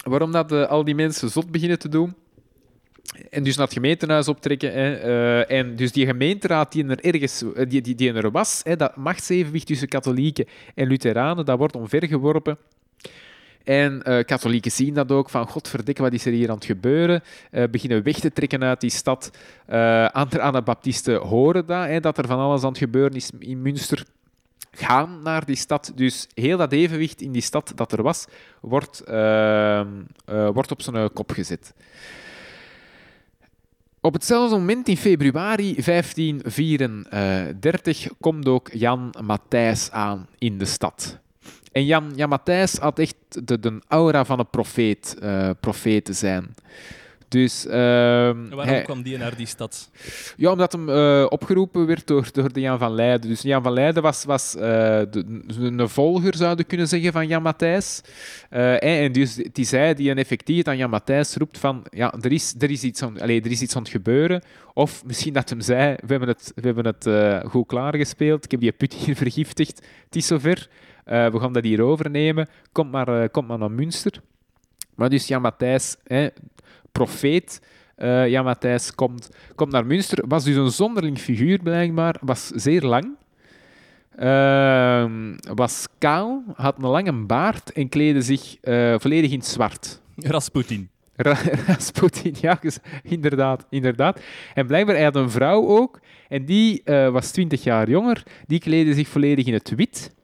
[0.04, 2.14] waarom dat, eh, al die mensen zot beginnen te doen.
[3.30, 4.72] En dus naar het gemeentehuis optrekken.
[4.72, 8.60] Hè, eh, en dus die gemeenteraad die er ergens eh, die, die, die er was,
[8.64, 12.58] hè, dat machtsevenwicht tussen katholieken en Lutheranen, dat wordt omvergeworpen.
[13.64, 17.22] En eh, katholieken zien dat ook, van godverdikke, wat is er hier aan het gebeuren?
[17.70, 19.30] Beginnen weg te trekken uit die stad.
[20.12, 24.04] Andere Anabaptisten horen dat, hè, dat er van alles aan het gebeuren is in Münster.
[24.70, 25.92] Gaan naar die stad.
[25.94, 28.26] Dus heel dat evenwicht in die stad dat er was,
[28.60, 29.02] wordt,
[30.26, 31.74] wordt op zijn kop gezet.
[34.08, 41.18] Op hetzelfde moment, in februari 1534, komt ook Jan Matthijs aan in de stad.
[41.72, 46.12] En Jan, Jan Matthijs had echt de, de aura van een profeet, eh, profeet te
[46.12, 46.54] zijn.
[47.28, 47.74] Dus, ehm,
[48.48, 49.90] waarom hij- kwam die naar die stad?
[50.36, 53.28] ja, omdat hem eh, opgeroepen werd door, door de Jan van Leiden.
[53.30, 54.60] Dus Jan van Leiden was, was eh,
[55.10, 58.00] de, een volger, zouden kunnen zeggen, van Jan Matthijs.
[58.50, 62.14] Eh, en, en dus is hij die een effectief aan Jan Matthijs roept van ja,
[62.20, 64.42] er is, er, is iets aan, allez, er is iets aan het gebeuren.
[64.74, 68.50] Of misschien dat hem zei, we hebben het, we hebben het eh, goed klaargespeeld, ik
[68.50, 70.68] heb die put hier vergiftigd, het is zover.
[71.04, 72.48] Eh, we gaan dat hier overnemen.
[72.72, 74.20] Kom maar, eh, kom maar naar Münster.
[74.94, 76.28] Maar dus Jan Matthijs, hè,
[76.98, 77.60] profeet,
[77.96, 80.24] eh, Jan Matthijs komt, komt naar Münster.
[80.28, 82.16] Was dus een zonderling figuur blijkbaar.
[82.20, 83.16] Was zeer lang.
[84.16, 90.00] Ehm, was kaal, had een lange baard en kleedde zich eh, volledig in het zwart.
[90.16, 90.88] Rasputin.
[91.16, 94.20] Ra- Rasputin, ja, ges- inderdaad, inderdaad.
[94.54, 98.22] En blijkbaar, hij had een vrouw ook, en die eh, was 20 jaar jonger.
[98.46, 100.14] Die kleedde zich volledig in het wit.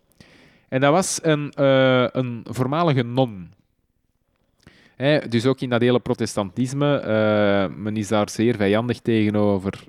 [0.69, 3.54] En dat was een, eh, een voormalige non.
[5.29, 9.85] Dus ook in dat hele protestantisme, eh, men is daar zeer vijandig tegenover,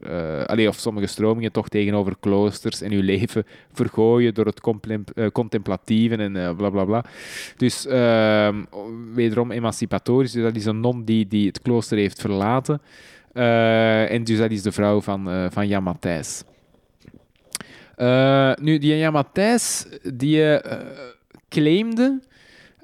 [0.45, 3.43] allee, of sommige stromingen toch tegenover kloosters en uw leven
[3.74, 4.62] vergooien door het
[5.16, 7.06] eh, contemplatieve en eh, bla bla.
[7.58, 8.64] Dus ehm,
[9.14, 12.82] wederom emancipatorisch, dus dat is een non die, die het klooster heeft verlaten.
[13.34, 16.43] En dus dat is de vrouw van, van Jan Matthijs.
[18.62, 20.60] Nu, die Jan Matthijs, die
[21.49, 22.22] claimde...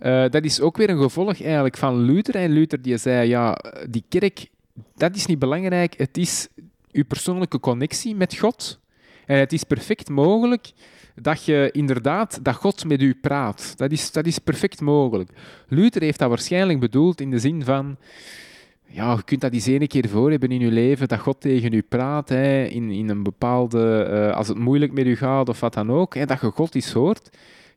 [0.02, 2.36] eh, dat is ook weer een gevolg eigenlijk van Luther.
[2.36, 3.58] En Luther die zei, ja,
[3.90, 4.48] die kerk,
[4.96, 5.98] dat is niet belangrijk.
[5.98, 6.48] Het is
[6.92, 8.80] uw persoonlijke connectie met God.
[9.26, 10.72] En het is perfect mogelijk
[11.16, 13.74] dat je inderdaad, dat God met u praat.
[13.78, 15.30] Dat is, dat is perfect mogelijk.
[15.68, 17.98] Luther heeft dat waarschijnlijk bedoeld in de zin van...
[18.86, 21.74] Ja, je kunt dat eens ene keer voor hebben in je leven, dat God tegen
[21.74, 24.04] u praat, hè, in, in een bepaalde...
[24.04, 26.76] eh, als het moeilijk met u gaat of wat dan ook, hè, dat je God
[26.76, 27.30] eens hoort.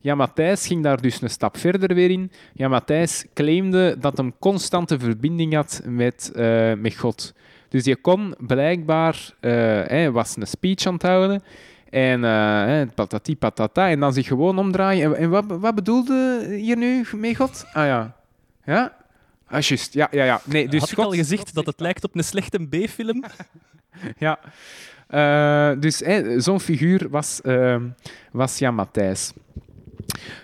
[0.04, 2.30] Ja, Matthijs ging daar dus een stap verder weer in.
[2.54, 7.34] Ja, Matthijs claimde dat hij constante verbinding had met, eh, met God.
[7.68, 9.50] Dus je kon blijkbaar, eh,
[9.86, 11.42] hij was een speech aan het houden,
[11.90, 15.14] en hè, patati patata, en dan zich gewoon omdraaien.
[15.14, 17.66] En, en wat, wat bedoelde hier nu mee God?
[17.72, 18.16] Ah ja.
[18.64, 18.96] Ja?
[19.46, 19.94] Ah, juist.
[19.94, 20.40] Ja, ja, ja.
[20.44, 23.24] Nee, dus Had ik God, al gezegd dat het lijkt op een slechte B-film?
[24.18, 24.38] Ja.
[25.74, 26.02] Dus
[26.36, 27.76] zo'n figuur was, eh,
[28.30, 29.32] was Jan Matthijs.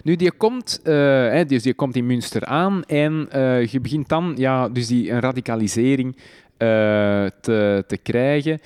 [0.03, 0.95] Nu, die komt, eh,
[1.29, 5.11] hè, dus die komt in Münster aan en eh, je begint dan ja, dus die,
[5.11, 6.17] een radicalisering
[6.57, 8.61] eh, te, te krijgen.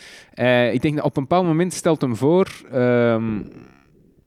[0.72, 2.48] Ik denk dat op een bepaald moment stelt hem voor...
[2.72, 3.40] ehm,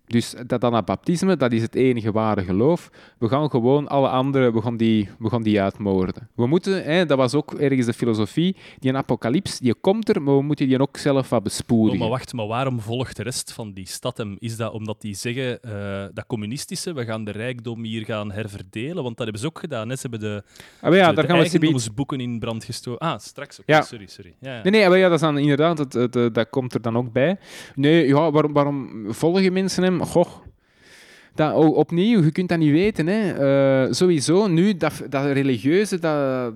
[0.08, 2.90] dus dat anabaptisme, dat is het enige ware geloof.
[3.18, 6.30] We gaan gewoon alle anderen, we gaan die, we gaan die uitmoorden.
[6.36, 10.22] We moeten, hè, dat was ook ergens de filosofie, die een apocalyps, die komt er,
[10.22, 12.00] maar we moeten die ook zelf wat Oh, bespoedigen.
[12.00, 14.36] maar wacht, maar waarom volgt de rest van die stad hem?
[14.40, 19.04] Is dat omdat die zeggen, eh, dat communistische, we gaan de rijkdom hier gaan herverdelen?
[19.04, 19.90] Want dat hebben ze ook gedaan.
[19.90, 19.96] Hè?
[19.96, 20.44] Ze hebben de,
[20.82, 23.08] Ah, ja, de, daar de gaan eigendomsboeken in brand gestoken.
[23.08, 23.60] Ah, straks.
[23.60, 23.82] Oké, Ja.
[23.82, 24.34] sorry, sorry.
[24.40, 24.62] Ja, ja.
[24.64, 26.98] Nee, nee, maar ja, dat is dan inderdaad, het, het, eh, dat komt er dan
[26.98, 27.38] ook bij.
[27.76, 29.97] Nee, ja, waarom, waarom volgen mensen hem?
[30.06, 30.28] Goh,
[31.36, 33.08] dat, opnieuw, je kunt dat niet weten.
[33.08, 33.32] Hè.
[33.86, 36.54] Eh, sowieso, nu, dat, dat religieuze, dat,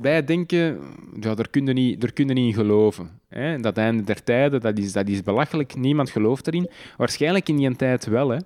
[0.00, 0.78] wij denken,
[1.20, 3.08] ja, daar kun je niet, daar kun je niet in geloven.
[3.28, 3.60] Hè.
[3.60, 5.76] Dat einde der tijden, dat is, dat is belachelijk.
[5.76, 6.70] Niemand gelooft erin.
[6.96, 8.38] Waarschijnlijk in die tijd wel, hè.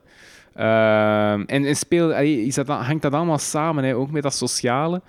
[0.55, 5.03] Ehm, en en speel, is dat, hangt dat allemaal samen, hè, ook met dat sociale.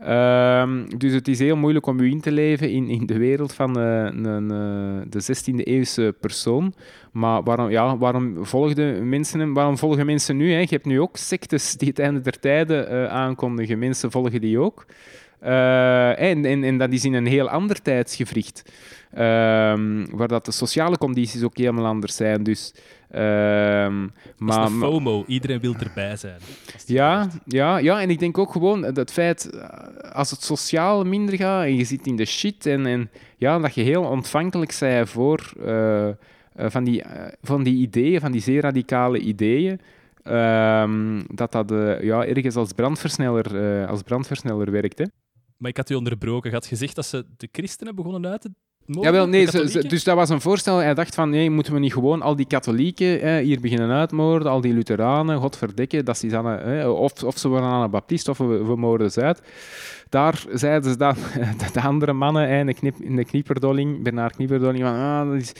[0.00, 3.52] Ehm, dus het is heel moeilijk om je in te leven in, in de wereld
[3.52, 6.74] van eh, een, eh, de 16e eeuwse persoon.
[7.12, 9.54] Maar waarom, ja, waarom, volgden mensen hem?
[9.54, 10.52] waarom volgen mensen nu?
[10.52, 10.58] Hè?
[10.58, 13.78] Je hebt nu ook sectes die het einde der tijden eh, aankondigen.
[13.78, 14.86] Mensen volgen die ook.
[15.40, 18.62] Eh, en, en, en dat is in een heel ander tijdsgevricht.
[19.12, 22.42] Ehm, waar dat de sociale condities ook helemaal anders zijn.
[22.42, 22.72] Dus,
[23.08, 25.24] Dat is maar, de FOMO.
[25.26, 26.40] Iedereen wil erbij zijn.
[26.86, 29.68] Ja, ja, ja, en ik denk ook gewoon het feit, eh,
[30.12, 33.74] als het sociaal minder gaat en je zit in de shit en, en ja, dat
[33.74, 35.52] je heel ontvankelijk bent voor
[36.56, 39.80] van, die, eh, van die ideeën, van die zeer radicale ideeën,
[40.22, 44.98] ehm, dat dat eh, ja, ergens als brandversneller, eh, als brandversneller werkt.
[45.56, 46.50] Maar ik had u onderbroken.
[46.50, 48.50] Je had gezegd dat ze de christenen begonnen uit te?
[49.00, 50.76] Jawel, nee, ze- ze- dus dat was een voorstel.
[50.78, 54.50] Hij dacht van, nee, moeten we niet gewoon al die katholieken eh, hier beginnen uitmoorden,
[54.52, 58.44] al die Lutheranen, godverdikke, dat is dan, eh, of, of ze worden Anabaptist of we,
[58.64, 59.42] we moorden ze uit.
[60.08, 61.14] Daar zeiden ze dan,
[61.72, 65.40] de andere mannen, eh, in de, knip, in de knieperdolling, Bernard Knieperdolling, van, ah, dat
[65.40, 65.52] is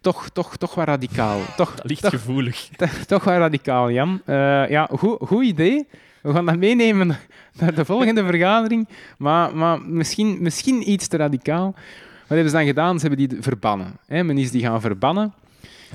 [0.00, 1.38] toch, toch, toch wat radicaal.
[1.56, 2.68] Toch, Dat ligt toch, gevoelig.
[3.06, 4.20] toch wel radicaal, Jan.
[4.24, 5.86] Eh, ja, goed, goed idee.
[6.22, 7.16] We gaan dat meenemen
[7.58, 8.88] naar de volgende vergadering.
[9.18, 11.74] Maar, maar misschien, misschien iets te radicaal.
[12.26, 12.98] Wat hebben ze dan gedaan?
[13.00, 13.96] Ze hebben die verbannen.
[14.06, 14.24] Hè?
[14.24, 15.32] Men is die gaan verbannen.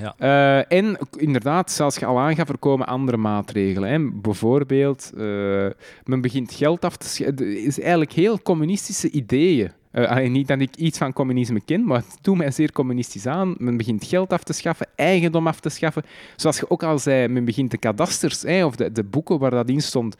[0.00, 0.14] Ja.
[0.18, 3.90] Eh, en inderdaad, zoals je al aangaf, er komen andere maatregelen.
[3.90, 4.10] Hè.
[4.10, 5.22] Bijvoorbeeld, eh,
[6.04, 7.36] men begint geld af te schaffen.
[7.36, 9.70] Het is eigenlijk heel communistische ideeën.
[9.92, 13.54] Allee, niet dat ik iets van communisme ken, maar het doet mij zeer communistisch aan.
[13.58, 16.02] Men begint geld af te schaffen, eigendom af te schaffen.
[16.36, 19.68] Zoals je ook al zei, men begint de kadasters, of de, de boeken waar dat
[19.68, 20.16] in stond,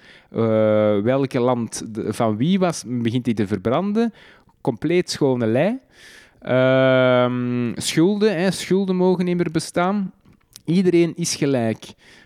[1.05, 4.13] welke land de- van wie was, men begint die te verbranden.
[4.61, 5.79] Compleet schone lei.
[6.41, 10.13] Ehm, schulden, hè, schulden mogen niet meer bestaan.
[10.65, 11.85] Iedereen is gelijk.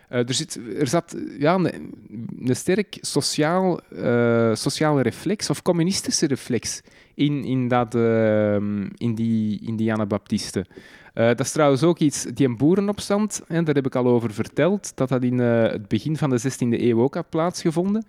[0.09, 1.95] Eh, er, zit, er zat ja, een,
[2.41, 6.83] een sterk sociaal, eh, sociale reflex, of communistische reflex,
[7.15, 10.67] in, in, dat, ehm, in, die, in die Anabaptisten.
[11.15, 14.33] Eh, dat is trouwens ook iets, die een boerenopstand, hè, daar heb ik al over
[14.33, 18.05] verteld, dat dat in het begin van de 16e eeuw ook had plaatsgevonden.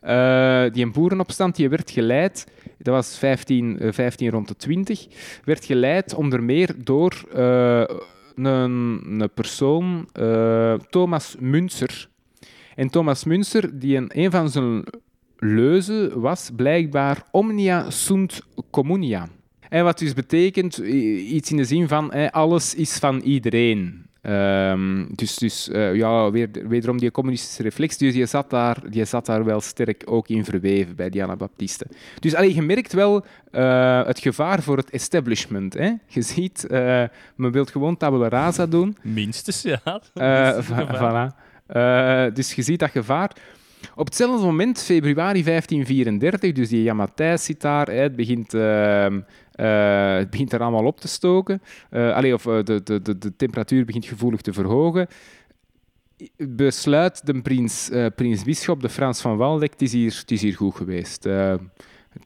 [0.00, 2.46] Eh, die een boerenopstand die werd geleid,
[2.78, 5.06] dat was 15, eh, 15 rond de 20,
[5.44, 7.84] werd geleid onder meer door eh,
[8.34, 12.08] een, persoon, eh, Thomas Münzer.
[12.74, 14.84] En Thomas Münzer, die een, een van zijn
[15.38, 19.28] leuzen was blijkbaar omnia sunt communia.
[19.68, 24.05] En wat dus betekent iets in de zin van eh, alles is van iedereen.
[24.26, 27.96] Ehm, dus dus eh, ja, weer, wederom die communistische reflex.
[27.96, 31.88] Dus je zat, daar, je zat daar wel sterk ook in verweven bij die Anabaptisten.
[32.20, 35.74] Dus allee, je merkt wel eh, het gevaar voor het establishment.
[35.74, 35.92] Hè?
[36.06, 37.04] Je ziet, eh,
[37.34, 38.96] men wil gewoon tabula rasa doen.
[39.02, 40.02] Minstens, ja.
[41.00, 41.34] Voilà.
[42.32, 43.30] Dus je ziet dat gevaar.
[43.94, 49.20] Op hetzelfde moment, februari 1534, dus die Jan Matthijs zit daar, hè, het, begint, ehm,
[49.56, 51.62] eh, het begint er allemaal op te stoken.
[51.90, 55.08] Allee, of eh, de, de, de, de temperatuur begint gevoelig te verhogen.
[56.36, 60.42] Besluit de prins, eh, prins Bisschop, de Frans van Waldeck, het is hier, het is
[60.42, 61.24] hier goed geweest.
[61.24, 61.60] Het,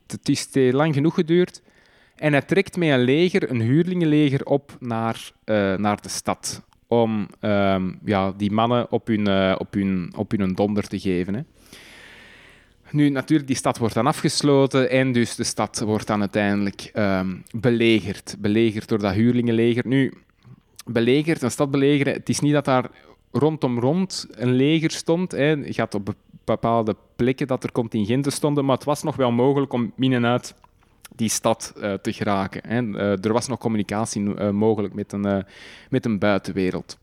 [0.06, 1.62] het is heeft lang genoeg geduurd.
[2.16, 5.32] En hij trekt met een leger, een huurlingenleger, op naar,
[5.76, 6.62] naar de stad.
[6.86, 11.34] Om ehm, ja, die mannen op hun, op, hun, op hun donder te geven.
[11.34, 11.40] Hè.
[12.92, 17.36] Nu, natuurlijk, die stad wordt dan afgesloten en dus de stad wordt dan uiteindelijk ehm,
[17.50, 18.36] belegerd.
[18.38, 19.86] Belegerd door dat huurlingenleger.
[19.86, 20.12] Nu,
[20.84, 22.90] belegerd, een stad belegeren, het is niet dat daar
[23.32, 25.32] rondom rond een leger stond.
[25.32, 25.50] Hè.
[25.50, 26.14] Je had op
[26.44, 30.26] bepaalde plekken dat er contingenten stonden, maar het was nog wel mogelijk om in en
[30.26, 30.54] uit
[31.14, 32.60] die stad eh, te geraken.
[32.66, 32.98] Hè.
[32.98, 35.44] Eh, er was nog communicatie eh, mogelijk met een,
[35.90, 36.98] met een buitenwereld.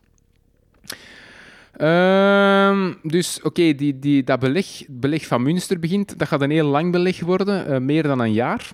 [1.78, 6.20] Ehm, dus oké, die, die, dat beleg, beleg van Münster begint.
[6.20, 8.70] Dat gaat een heel lang beleg worden, eh, meer dan een jaar.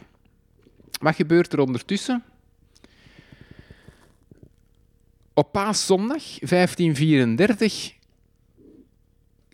[1.01, 2.23] Wat gebeurt er ondertussen?
[5.33, 7.93] Op paaszondag 1534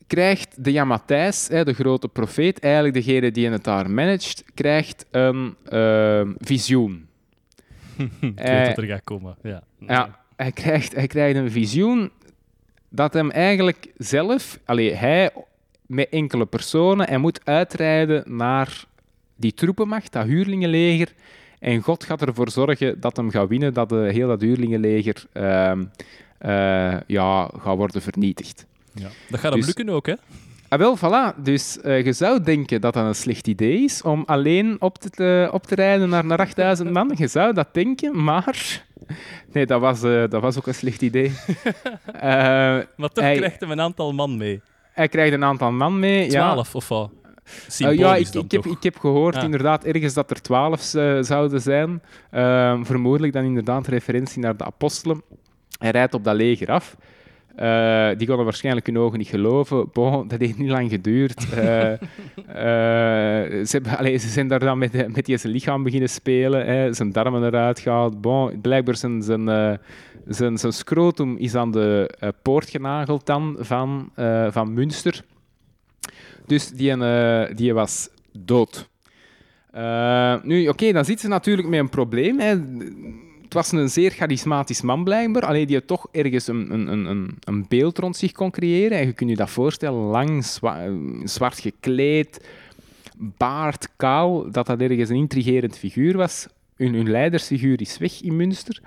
[0.08, 0.72] krijgt de
[1.50, 7.08] hè, de grote profeet, eigenlijk degene die het daar managt, krijgt een ehm, visioen.
[8.20, 9.36] Ik weet dat er gaat komen.
[9.44, 9.64] Ja.
[9.80, 12.12] Ja, hij krijgt, hij krijgt een visioen
[12.90, 15.32] dat hem eigenlijk zelf, allee, hij
[15.86, 18.84] met enkele personen, hij moet uitrijden naar
[19.36, 21.14] die troepenmacht, dat huurlingenleger.
[21.60, 25.86] En God gaat ervoor zorgen dat hem gaat winnen, dat de, heel dat huurlingenleger ehm,
[26.38, 28.66] eh, ja, gaat worden vernietigd.
[28.94, 29.10] Ja.
[29.30, 30.14] Dat gaat hem Dus- lukken ook, hè?
[30.70, 31.36] Ah, wel, voilà.
[31.44, 35.50] Dus eh, je zou denken dat dat een slecht idee is om alleen op te,
[35.52, 37.12] op te rijden naar, naar 8000 man.
[37.16, 38.56] Je zou dat denken, maar...
[39.54, 41.32] Nee, dat was, eh, dat was ook een slecht idee.
[42.14, 42.22] Eh,
[42.96, 44.62] Maar toch Hij- krijgt hem een aantal man mee.
[44.94, 46.24] hij krijgt een aantal man mee.
[46.24, 47.12] Ja, Twaalf of wat?
[47.78, 48.66] Ja, ik, ik, heb, toch?
[48.76, 52.02] ik heb gehoord inderdaad ergens dat er twaalf eh, zouden zijn.
[52.32, 55.22] Ehm, vermoedelijk dan inderdaad referentie naar de apostelen.
[55.80, 56.96] Hij rijdt op dat leger af.
[57.60, 59.90] Eh, die konden waarschijnlijk hun ogen niet geloven.
[59.94, 61.46] Bon, dat heeft niet lang geduurd.
[61.54, 66.66] Eh, eh, ze, allee, ze zijn daar dan met, met die zijn lichaam beginnen spelen.
[66.66, 68.22] Hè, zijn darmen eruit gehaald.
[68.22, 69.80] Bon, blijkbaar zijn, zijn,
[70.28, 72.10] zijn, scrotum is aan de
[72.42, 74.12] poort genageld dan van,
[74.50, 75.24] van Münster.
[76.46, 76.96] Dus die,
[77.56, 78.90] die was dood.
[80.44, 82.40] Nu, oké, dan zit ze natuurlijk met een probleem.
[82.40, 82.56] Hè.
[83.50, 87.66] Het was een zeer charismatisch man blijkbaar, alleen die toch ergens een, een, een- een,
[87.68, 88.98] beeld rond zich kon creëren.
[88.98, 90.92] En je kunt je dat voorstellen, lang, eh,
[91.24, 92.48] zwart gekleed,
[93.18, 96.48] baard, kaal, dat dat ergens een intrigerend figuur was.
[96.76, 98.82] Hun, hun leidersfiguur is weg in Münster.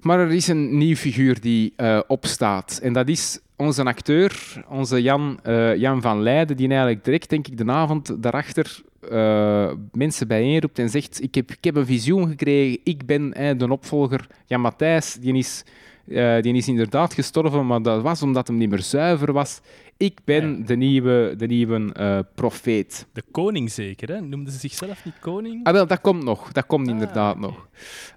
[0.00, 2.78] Maar er is een nieuw figuur die eh, opstaat.
[2.82, 7.46] En dat is onze acteur, onze Jan, eh, Jan van Leiden, die eigenlijk direct, denk
[7.46, 8.80] ik, de avond daarachter
[9.10, 13.58] eh, mensen bijeenroept en zegt: ik heb, ik heb een visioen gekregen, ik ben eh,
[13.58, 14.26] de opvolger.
[14.46, 15.64] Jan Matthijs, die is,
[16.08, 19.60] eh, die is inderdaad gestorven, maar dat was omdat hem niet meer zuiver was.
[19.96, 20.64] Ik ben Ja.
[20.66, 23.06] de nieuwe, de nieuwe eh, profeet.
[23.12, 24.20] De koning zeker, hè?
[24.20, 25.64] Noemden ze zichzelf niet koning?
[25.66, 26.52] Ah, wel, dat komt nog.
[26.52, 27.68] Dat komt Ah, inderdaad nog.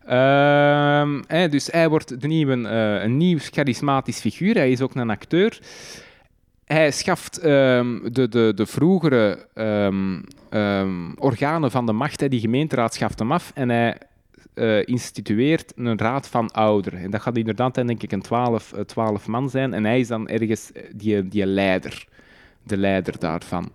[0.06, 2.54] Ehm, dus hij wordt de nieuwe,
[3.04, 4.54] een nieuw charismatisch figuur.
[4.56, 5.60] Hij is ook een acteur.
[6.66, 12.40] Hij schaft ehm, de, de, de vroegere ehm, ehm, organen van de macht, hè, die
[12.40, 13.98] gemeenteraad schaft hem af en hij
[14.54, 17.00] eh, institueert een raad van ouderen.
[17.00, 19.74] En dat gaat inderdaad denk ik een twaalf, eh, twaalf man zijn.
[19.74, 22.06] En hij is dan ergens eh, die, die leider,
[22.64, 23.72] de leider daarvan.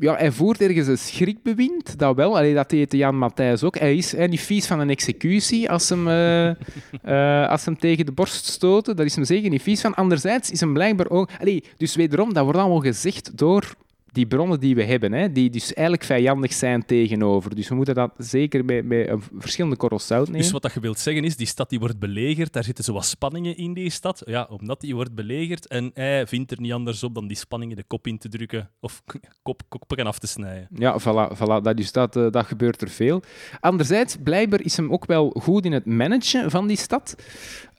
[0.00, 2.36] Ja, hij voert ergens een schrikbewind, dat wel.
[2.36, 3.78] Allee, dat deed Jan Matthijs ook.
[3.78, 6.48] Hij is hè, niet vies van een executie als hem, eh,
[7.02, 8.96] eh, als hem tegen de borst stoten.
[8.96, 9.94] Daar is hem zeker niet vies van.
[9.94, 11.28] Anderzijds is hem blijkbaar ook...
[11.40, 13.74] Allee, dus wederom, dat wordt allemaal gezegd door
[14.12, 17.54] die bronnen die we hebben, hè, die dus eigenlijk vijandig zijn tegenover.
[17.54, 20.40] Dus we moeten dat zeker bij, bij een verschillende korrels zout nemen.
[20.40, 22.92] Dus wat dat je wilt zeggen is, die stad die wordt belegerd, daar zitten zo
[22.92, 24.22] wat spanningen in die stad.
[24.24, 27.76] Ja, omdat die wordt belegerd en hij vindt er niet anders op dan die spanningen
[27.76, 29.02] de kop in te drukken of
[29.42, 30.68] kop, koppen af te snijden.
[30.74, 31.62] Ja, voilà, voilà.
[31.62, 33.22] Dat, dus dat, eh, dat gebeurt er veel.
[33.60, 37.14] Anderzijds, blijkbaar is hem ook wel goed in het managen van die stad.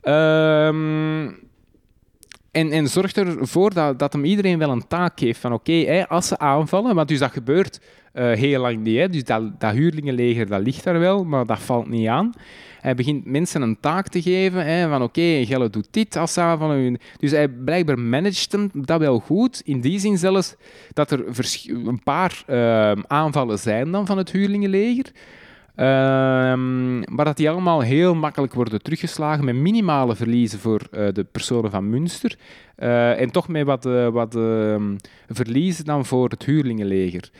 [0.00, 1.30] Ehm,
[2.52, 6.28] en, en zorgt ervoor dat, dat hem iedereen wel een taak geeft van oké, als
[6.28, 7.80] ze aanvallen, want dus dat gebeurt
[8.12, 8.98] eh, heel lang niet.
[8.98, 12.32] Hè, dus dat, dat huurlingenleger dat ligt daar wel, maar dat valt niet aan.
[12.80, 16.40] Hij begint mensen een taak te geven hè, van oké, Gelle doet dit als ze
[16.40, 16.98] aanvallen.
[17.16, 19.62] Dus hij blijkbaar managt hem dat wel goed.
[19.64, 20.54] In die zin zelfs
[20.92, 21.24] dat er
[21.86, 25.12] een paar eh, aanvallen zijn dan van het huurlingenleger.
[25.74, 31.24] Ehm, maar dat die allemaal heel makkelijk worden teruggeslagen met minimale verliezen voor eh, de
[31.24, 32.36] personen van Münster.
[32.76, 34.96] Eh, en toch met wat, eh, wat ehm,
[35.28, 37.30] verliezen dan voor het huurlingenleger.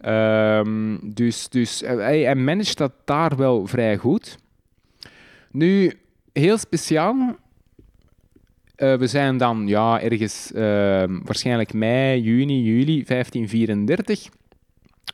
[0.00, 4.38] Ehm, dus dus hij, hij managt dat daar wel vrij goed.
[5.50, 5.92] Nu,
[6.32, 7.36] heel speciaal.
[8.76, 10.50] we zijn dan ja, ergens
[11.24, 14.28] waarschijnlijk mei, juni, juli 1534.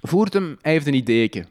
[0.02, 1.44] Voert hem, hij heeft een ideeke.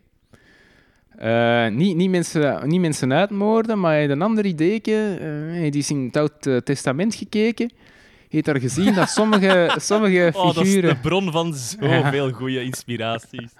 [1.22, 5.18] Eh, niet, niet, mensen, niet mensen uitmoorden, maar hij heeft een ander ideeke.
[5.20, 7.68] Eh, hij eens in het Oud eh, Testament gekeken.
[7.68, 10.90] Hij heeft daar gezien dat sommige, sommige Oh, dat is figuren...
[10.90, 13.52] de bron van zoveel goede inspiraties.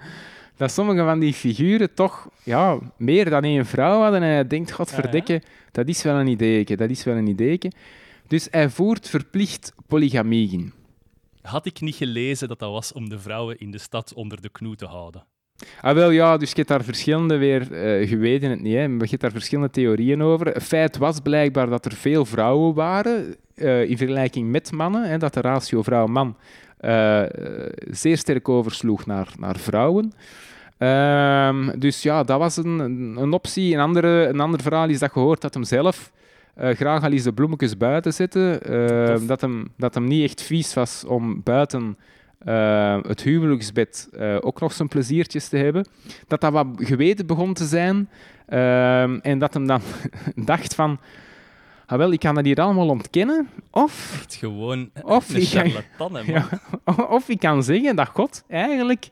[0.56, 4.22] dat sommige van die figuren toch ja, meer dan één vrouw hadden.
[4.22, 5.42] En hij denkt, godverdikke,
[5.72, 7.72] dat is wel een ideeke, dat is wel een ideeke.
[8.26, 10.72] Dus hij voert verplicht polygamie in.
[11.42, 14.48] Had ik niet gelezen dat dat was om de vrouwen in de stad onder de
[14.48, 15.24] knoe te houden.
[15.80, 18.88] Ah, wel ja, dus je hebt daar verschillende weer, eh je weet het niet, hè,
[18.88, 20.60] maar je hebt daar verschillende theorieën over.
[20.60, 25.34] Feit was blijkbaar dat er veel vrouwen waren eh, in vergelijking met mannen, hè, dat
[25.34, 26.36] de ratio vrouw-man
[26.78, 27.22] eh,
[27.90, 30.12] zeer sterk oversloeg naar, naar vrouwen.
[30.78, 32.78] Ehm, dus ja, dat was een,
[33.18, 33.74] een optie.
[33.74, 36.12] Een, andere, een ander verhaal is dat gehoord dat hem zelf
[36.56, 38.58] graag al eens de bloemetjes buiten zette.
[38.58, 39.26] eh, Tof.
[39.26, 41.96] dat, hem, dat hem niet echt vies was om buiten
[42.44, 45.86] eh, het huwelijksbed eh, ook nog zijn pleziertjes te hebben.
[46.26, 48.08] Dat dat wat geweten begon te zijn.
[48.46, 49.80] ehm, en dat hem dan
[50.34, 50.98] dacht van...
[51.86, 53.48] Ah, wel, ik kan dat hier allemaal ontkennen.
[53.70, 55.42] Of, Echt gewoon Of ik-
[56.26, 56.44] ja,
[57.08, 59.08] of ik kan zeggen dat God eigenlijk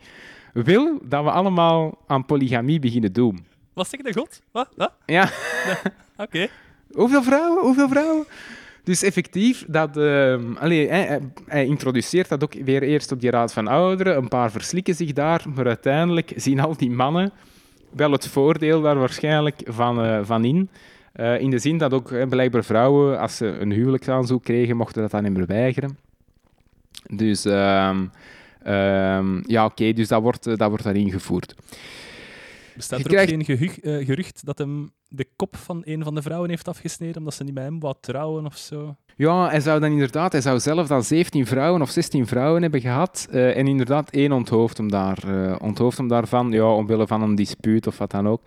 [0.53, 3.45] wil dat we allemaal aan polygamie beginnen doen.
[3.72, 4.41] Wat zeg de god?
[4.53, 4.68] Wat?
[4.76, 4.93] Wat?
[5.07, 5.31] Ja,
[6.16, 6.47] Oké.
[6.93, 7.62] hoeveel vrouwen?
[7.64, 8.24] Hoeveel vrouwen?
[8.85, 13.31] Dus effectief, dat, ehm, allee, hij, hij- hij introduceert dat ook weer eerst op die
[13.31, 14.16] raad van ouderen.
[14.16, 17.33] Een paar verslikken zich daar, maar uiteindelijk zien al die mannen
[17.97, 20.68] wel het voordeel daar waarschijnlijk van, eh, van in.
[21.12, 25.11] Eh, in de zin dat ook blijkbaar vrouwen, als ze een huwelijksaanzoek kregen, mochten dat
[25.11, 25.99] dan niet meer weigeren.
[27.12, 28.07] Dus ehm,
[28.62, 31.55] ehm, ja, oké, dus dat wordt, eh, dat wordt dan ingevoerd.
[32.76, 36.22] Bestaat er krijgt- ook geen eh, gerucht dat hem de kop van een van de
[36.22, 38.96] vrouwen heeft afgesneden omdat ze niet met hem wou trouwen of zo?
[39.16, 42.80] Ja, hij zou dan inderdaad, hij zou zelf dan 17 vrouwen of 16 vrouwen hebben
[42.80, 43.26] gehad.
[43.30, 47.34] eh, en inderdaad één onthoofd hem, daar, eh, onthoofd hem daarvan, ja, omwille van een
[47.34, 48.42] dispuut of wat dan ook.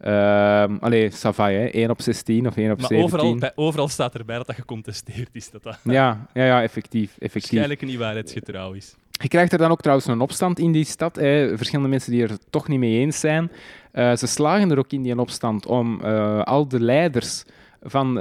[0.00, 3.04] Ehm allee, Savai, hè, 1 op 16 of 1 op Maar 17.
[3.20, 5.50] overal, bij, overal staat erbij dat dat gecontesteerd is.
[5.50, 7.10] Dat dat Ja, ja, ja, effectief.
[7.18, 7.32] effectief.
[7.32, 8.94] waarschijnlijk niet waarheidsgetrouw is.
[9.22, 11.16] Je krijgt er dan ook trouwens een opstand in die stad.
[11.16, 11.56] Hè.
[11.56, 13.50] Verschillende mensen die er toch niet mee eens zijn.
[13.92, 17.44] Eh, ze slagen er ook in die opstand om eh, al de leiders
[17.86, 18.14] van,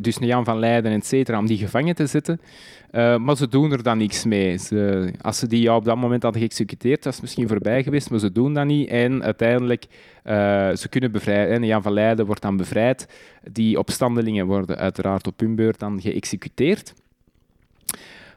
[0.00, 2.40] dus Jan van Leiden, et cetera, om die gevangen te zetten.
[2.92, 4.56] Eh, maar ze doen er dan niks mee.
[4.58, 8.10] Ze, als ze die ja, op dat moment hadden geëxecuteerd, dat is misschien voorbij geweest,
[8.10, 8.88] maar ze doen dat niet.
[8.88, 9.86] En uiteindelijk,
[10.22, 10.34] eh,
[10.74, 11.54] ze kunnen bevrijden.
[11.54, 13.06] En Jan van Leiden wordt dan bevrijd.
[13.52, 16.94] Die opstandelingen worden uiteraard op hun beurt dan geëxecuteerd.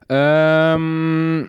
[0.07, 1.45] Ehm,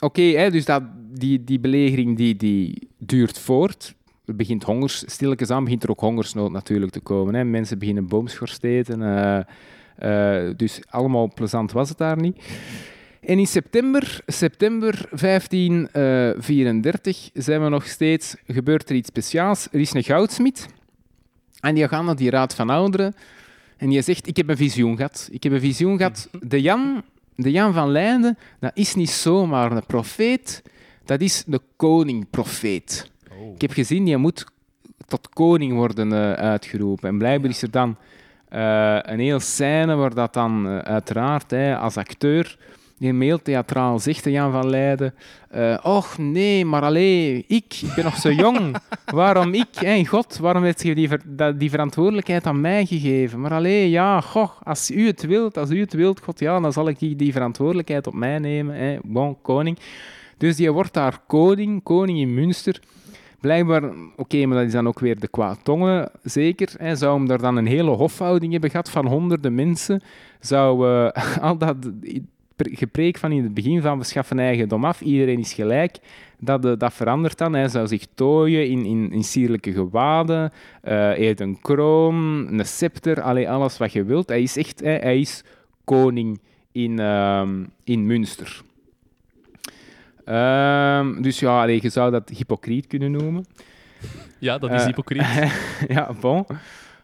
[0.00, 0.82] Oké, dus dat,
[1.12, 3.94] die, die belegering die, die duurt voort.
[4.24, 7.34] Er begint hongers, stilletjes aan begint er ook hongersnood natuurlijk te komen.
[7.34, 7.44] Hè.
[7.44, 9.02] Mensen beginnen boomschors te eten.
[9.02, 9.40] eh,
[9.96, 12.42] eh, dus allemaal plezant was het daar niet.
[13.20, 19.68] En in september, september 1534 zijn we nog steeds, gebeurt er iets speciaals.
[19.72, 20.66] Er is een goudsmid
[21.60, 23.14] en die gaat naar die raad van ouderen
[23.76, 25.28] en die zegt, ik heb een visioen gehad.
[25.32, 26.28] Ik heb een visioen gehad.
[26.40, 27.02] De Jan,
[27.42, 30.62] de Jan van Leiden, dat is niet zomaar een profeet,
[31.04, 33.10] dat is de koning-profeet.
[33.30, 33.54] Oh.
[33.54, 34.46] Ik heb gezien, die moet
[35.06, 37.08] tot koning worden eh, uitgeroepen.
[37.08, 37.96] En blijkbaar is er dan
[38.48, 42.58] eh, een hele scène waar dat dan eh, uiteraard hè, als acteur
[43.00, 45.14] die heel theatraal zegt de Jan van Leiden
[45.50, 48.76] eh, och nee, maar alleen ik, ik ben nog zo jong.
[49.14, 49.68] Waarom ik?
[49.74, 53.40] Hè, God, waarom heeft je die, ver- die verantwoordelijkheid aan mij gegeven?
[53.40, 56.72] Maar alleen, ja, goh, als u het wilt, als u het wilt, God, ja, dan
[56.72, 58.74] zal ik die, die verantwoordelijkheid op mij nemen.
[58.74, 58.98] Hè.
[59.02, 59.78] Bon, koning.
[60.36, 62.80] Dus die wordt daar koning, koning in Münster.
[63.40, 63.82] Blijkbaar,
[64.16, 66.68] oké, maar dat is dan ook weer de kwaadtongen, zeker.
[66.76, 70.02] Hè, zou hem daar dan een hele hofhouding hebben gehad van honderden mensen.
[70.40, 71.76] Zou eh, al dat
[72.62, 75.96] gepreek van in het begin van we schaffen eigendom af, iedereen is gelijk,
[76.38, 77.54] dat, eh, dat verandert dan.
[77.54, 80.52] Hij zou zich tooien in, in, in sierlijke gewaden,
[80.82, 84.28] hij heeft een kroon, een scepter, allee, alles wat je wilt.
[84.28, 85.44] Hij is echt, hè, hij is
[85.84, 86.40] koning
[86.72, 88.62] in, ehm, in Münster.
[90.24, 93.44] Ehm, dus ja, allee, je zou dat hypocriet kunnen noemen.
[94.38, 95.26] Ja, dat is Eh, hypocriet.
[95.96, 96.46] ja, bon.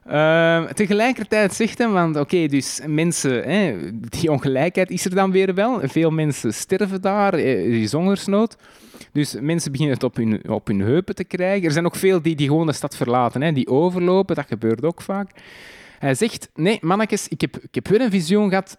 [0.09, 5.55] Ehm, tegelijkertijd zegt hij, want oké, dus mensen, hè, die ongelijkheid is er dan weer
[5.55, 5.81] wel.
[5.83, 8.57] Veel mensen sterven daar, eh, er is hongersnood.
[9.13, 11.67] Dus mensen beginnen het op hun, op hun heupen te krijgen.
[11.67, 14.85] Er zijn ook veel die, die gewoon de stad verlaten, hè, die overlopen, dat gebeurt
[14.85, 15.31] ook vaak.
[15.99, 18.79] Hij zegt, nee, mannetjes, ik heb, ik heb weer een visioen gehad,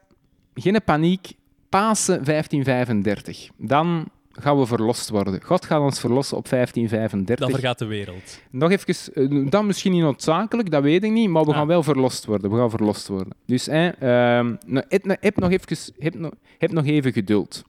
[0.53, 1.31] geen paniek,
[1.69, 3.49] Pasen 1535.
[3.57, 4.09] Dan
[4.39, 5.41] gaan we verlost worden.
[5.43, 7.47] God gaat ons verlossen op 1535.
[7.47, 8.39] Dan vergaat de wereld.
[8.49, 11.57] Nog even, eh, dat misschien niet noodzakelijk, dat weet ik niet, maar we Ah.
[11.57, 12.51] gaan wel verlost worden.
[12.51, 13.33] We gaan verlost worden.
[13.45, 17.63] Dus hè, ehm, nou, heb, nou- heb nog even, heb, nog, heb nog even geduld.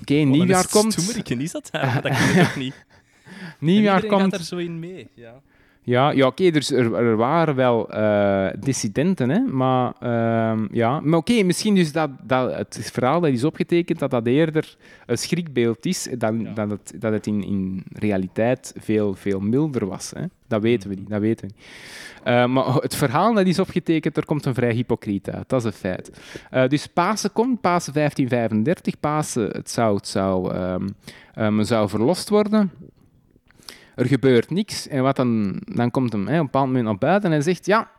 [0.00, 0.96] Oké, nieuwjaar komt.
[1.28, 1.68] Is dat?
[1.72, 2.74] Dat ken ik ook niet.
[3.58, 4.20] Nieuwjaar komt.
[4.22, 5.08] gaat er zo in mee.
[5.14, 5.40] Ja.
[5.84, 11.00] Ja, ja oké, dus er, er waren wel eh, dissidenten, hè, maar ehm, ja.
[11.00, 14.76] Maar oké, misschien dus dat, dat het verhaal dat is opgetekend, dat dat eerder
[15.06, 16.52] een schrikbeeld is, dan Ja.
[16.52, 20.12] dat het, dat het in, in realiteit veel, veel milder was.
[20.16, 20.24] Hè.
[20.48, 21.66] Dat weten we niet, dat weten we niet.
[22.24, 25.66] Eh, maar het verhaal dat is opgetekend, er komt een vrij hypocriet uit, dat is
[25.66, 26.10] een feit.
[26.50, 30.52] Eh, dus Pasen komt, Pasen 1535, Pasen, het zou, het zou,
[31.34, 32.70] ehm, zou verlost worden.
[33.94, 34.88] Er gebeurt niks.
[34.88, 37.44] En wat dan, dan komt hem hè, op een bepaald moment naar buiten en hij
[37.44, 37.90] zegt: Ja,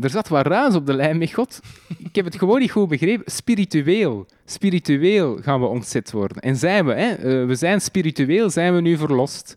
[0.00, 1.60] er zat wat ruis op de lijn met God.
[1.98, 3.32] Ik heb het gewoon niet goed begrepen.
[3.32, 4.26] Spiritueel.
[4.44, 6.42] Spiritueel gaan we ontzet worden.
[6.42, 9.54] En zijn we, hè, eh, we zijn spiritueel, zijn we nu verlost.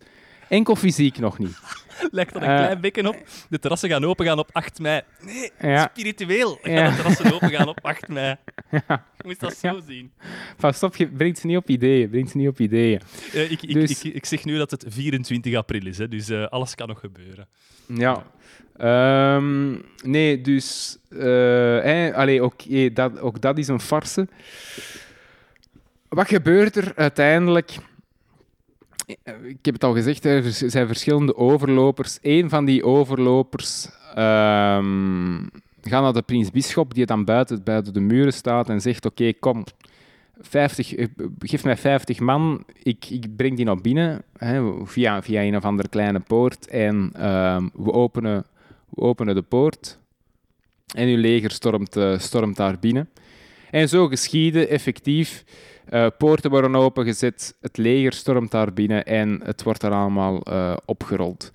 [0.47, 1.59] Enkel fysiek nog niet.
[2.11, 2.55] Lijkt dat een Eh.
[2.57, 3.15] klein beetje op.
[3.49, 5.01] De terrassen gaan opengaan op 8 mei.
[5.25, 5.89] Nee, Ja.
[5.91, 6.89] spiritueel gaan Ja.
[6.89, 8.35] de terrassen opengaan op 8 mei.
[9.17, 10.11] Je moet dat zo zien.
[10.57, 12.09] Pas op, je brengt ze niet op ideeën.
[12.09, 13.01] Brengt ze niet op ideeën.
[13.33, 16.29] Eh, ik, ik, Dus- ik, ik zeg nu dat het 24 april is, hè, dus
[16.29, 17.47] eh, alles kan nog gebeuren.
[17.87, 18.23] Ja.
[18.77, 19.71] Ehm,
[20.03, 20.97] nee, dus...
[22.13, 22.41] allee,
[22.93, 24.27] dat, ook dat is een farse.
[26.09, 27.75] Wat gebeurt er uiteindelijk?
[29.43, 32.19] Ik heb het al gezegd, er zijn verschillende overlopers.
[32.21, 35.45] Eén van die overlopers ehm
[35.89, 39.33] gaat naar de prins Bisschop, die dan buiten, buiten de muren staat en zegt: Oké,
[39.33, 39.63] kom,
[40.39, 41.07] 50, eh,
[41.39, 45.65] geef mij 50 man, ik, ik breng die naar binnen hè, via, via een of
[45.65, 48.45] andere kleine poort en ehm, we, openen,
[48.89, 49.99] we openen de poort
[50.95, 53.09] en uw leger stormt, eh, stormt daar binnen.
[53.71, 55.43] En zo geschieden, effectief.
[55.89, 60.77] Eh, poorten worden opengezet, het leger stormt daar binnen en het wordt er allemaal eh,
[60.85, 61.51] opgerold.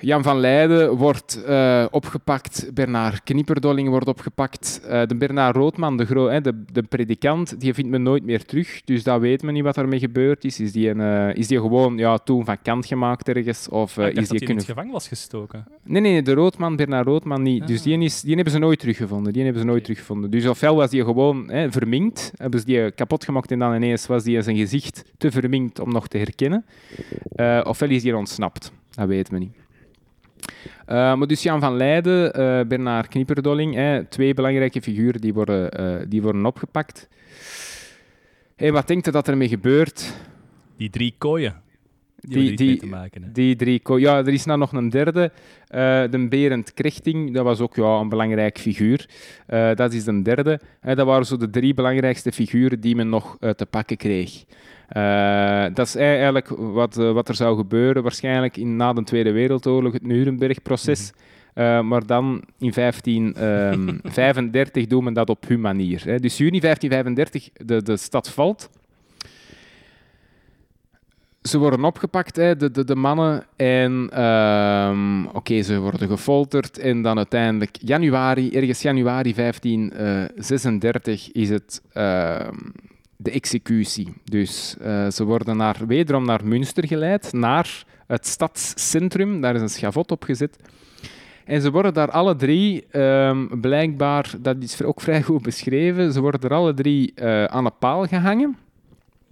[0.00, 4.80] Jan van Leiden wordt eh, opgepakt, Bernard Knieperdolling wordt opgepakt.
[4.88, 8.44] Eh, de Bernard Roodman, de, gro- hè, de, de predikant, die vindt men nooit meer
[8.44, 8.80] terug.
[8.84, 10.60] Dus dat weet men niet wat ermee gebeurd is.
[10.60, 13.68] Is die, een, eh, is die gewoon ja, toen van kant gemaakt ergens?
[13.68, 15.66] Of is die dat in het gevangen was gestoken.
[15.84, 17.66] Nee, nee, de Roodman, Bernard Roodman niet.
[17.66, 17.84] Dus Ah.
[17.84, 19.32] die, is, die hebben ze nooit teruggevonden.
[19.32, 20.30] Die hebben ze nooit teruggevonden.
[20.30, 24.06] Dus ofwel was die gewoon hè, verminkt, hebben ze die kapot gemaakt en dan ineens
[24.06, 26.64] was die zijn gezicht te verminkt om nog te herkennen.
[27.64, 28.72] Ofwel is die ontsnapt.
[28.90, 29.56] Dat weten we niet.
[30.86, 35.70] Eh, maar dus Jan van Leiden, eh Bernard Knieperdolling, hè, twee belangrijke figuren die worden,
[35.70, 37.08] eh, die worden opgepakt.
[38.56, 40.12] En wat denkt u dat ermee gebeurt?
[40.76, 41.54] Die drie kooien.
[42.20, 43.22] Die, Die- die, te maken.
[43.22, 43.32] Hè.
[43.32, 43.80] Die drie...
[43.80, 45.30] ko- Ja, er is nou nog een derde.
[46.10, 49.08] de Berend Krechting, dat was ook ja, een belangrijk figuur.
[49.74, 50.60] Dat is de derde.
[50.82, 54.44] Dat waren zo de drie belangrijkste figuren die men nog te pakken kreeg.
[54.88, 59.32] Eh, dat is eigenlijk wat, eh, wat er zou gebeuren, waarschijnlijk in, na de Tweede
[59.32, 61.12] Wereldoorlog, het Nuremberg-proces.
[61.54, 66.02] Eh, maar dan in 1535 doen men dat op hun manier.
[66.04, 66.18] Hè.
[66.18, 68.70] Dus juni 1535, de, de stad valt.
[71.42, 73.44] Ze worden opgepakt, hè, de, de, de mannen.
[73.56, 76.78] En ehm, oké, ze worden gefolterd.
[76.78, 82.54] En dan uiteindelijk, januari, ergens januari 1536, is het ehm,
[83.20, 84.12] de executie.
[84.24, 89.40] Dus eh, ze worden naar, wederom naar Münster geleid, naar het stadscentrum.
[89.40, 90.56] Daar is een schavot opgezet.
[91.44, 96.20] En ze worden daar alle drie, ehm, blijkbaar, dat is ook vrij goed beschreven, ze
[96.20, 98.56] worden er alle drie eh, aan een paal gehangen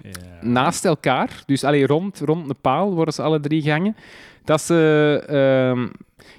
[0.03, 0.11] Ja.
[0.41, 1.43] naast elkaar.
[1.47, 3.97] Dus allee, rond, rond een paal worden ze alle drie gehangen.
[4.45, 5.89] Dat ze ehm,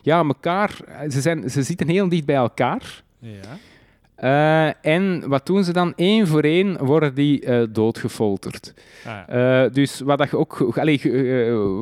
[0.02, 0.78] ja, elkaar,
[1.10, 3.04] ze, zijn, ze zitten heel dicht bij elkaar.
[3.20, 3.58] Ja.
[4.18, 5.94] Eh, en wat doen ze dan?
[5.96, 8.74] Eén voor één worden die eh, doodgefolterd.
[9.06, 11.02] Ah, Eh, dus wat, dat ook, allee,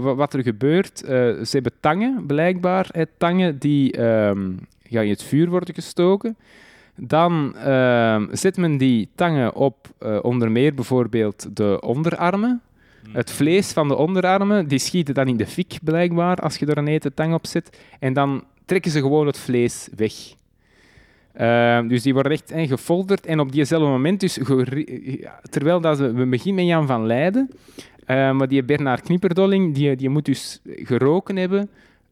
[0.01, 4.51] wat er gebeurt, ze hebben tangen blijkbaar, hè, tangen die ehm,
[4.83, 6.37] ja, in het vuur worden gestoken.
[6.95, 9.87] Dan ehm, zet men die tangen op
[10.21, 12.61] onder meer bijvoorbeeld de onderarmen.
[13.11, 16.77] Het vlees van de onderarmen, die schieten dan in de fik blijkbaar als je er
[16.77, 17.79] een eten tang op zet.
[17.99, 20.13] En dan trekken ze gewoon het vlees weg.
[21.35, 23.25] Ehm, dus die worden echt eh, gefolderd.
[23.25, 24.39] En op diezelfde moment, dus
[25.49, 27.49] terwijl dat we beginnen met Jan van Leiden,
[28.05, 31.69] eh, maar die Bernard Knieperdolling, die, die moet dus geroken hebben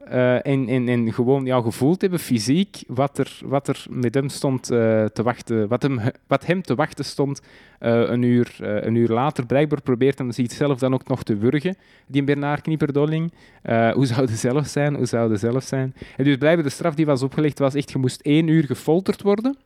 [0.08, 5.06] eh, en, gewoon ja, gevoeld hebben, fysiek, wat er, wat er met hem stond eh,
[5.06, 7.42] te wachten, wat hem, wat hem te wachten stond
[7.80, 9.46] eh, een, uur, een uur later.
[9.46, 11.76] Blijkbaar probeert hem zichzelf dan ook nog te wurgen,
[12.08, 13.32] die Bernard Knieperdolling.
[13.94, 14.96] Hoe zou de zelf zijn?
[14.96, 15.96] Hoe zou de zelf zijn?
[16.18, 19.22] En dus blijkbaar de straf die was opgelegd was echt, je moest één uur gefolterd
[19.22, 19.58] worden.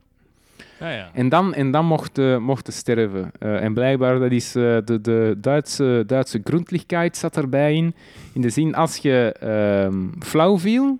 [0.79, 1.09] Ah, ja.
[1.13, 3.31] En dan, en dan mochten mocht sterven.
[3.39, 6.41] Eh, en blijkbaar, dat is eh, de, de Duitse, Duitse
[7.11, 7.95] zat erbij in.
[8.33, 10.99] In de zin, als je ehm, flauw viel,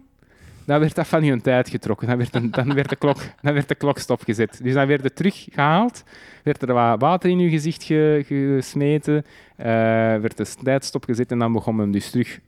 [0.66, 2.08] dan werd dat van je tijd getrokken.
[2.08, 4.60] Dan werd, dan, werd de klok, dan werd de klok stopgezet.
[4.64, 6.04] Dus dan werd het teruggehaald,
[6.44, 9.26] werd er wat water in je gezicht ge- gesmeten,
[9.56, 9.66] eh,
[10.16, 12.40] werd de tijd stopgezet en dan begon men dus terug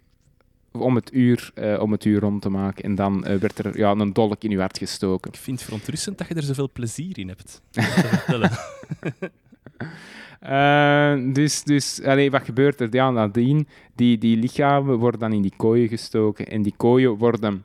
[0.71, 2.83] om het uur, eh, om het uur rond te maken.
[2.83, 5.31] En dan eh, werd er ja, een dolk in je hart gestoken.
[5.31, 7.61] Ik vind het verontrustend dat je er zoveel plezier in hebt.
[10.39, 12.87] Eh, dus, dus allee, wat gebeurt er?
[12.91, 16.47] Ja, nadien, die, die lichamen worden dan in die kooien gestoken.
[16.47, 17.63] En die kooien worden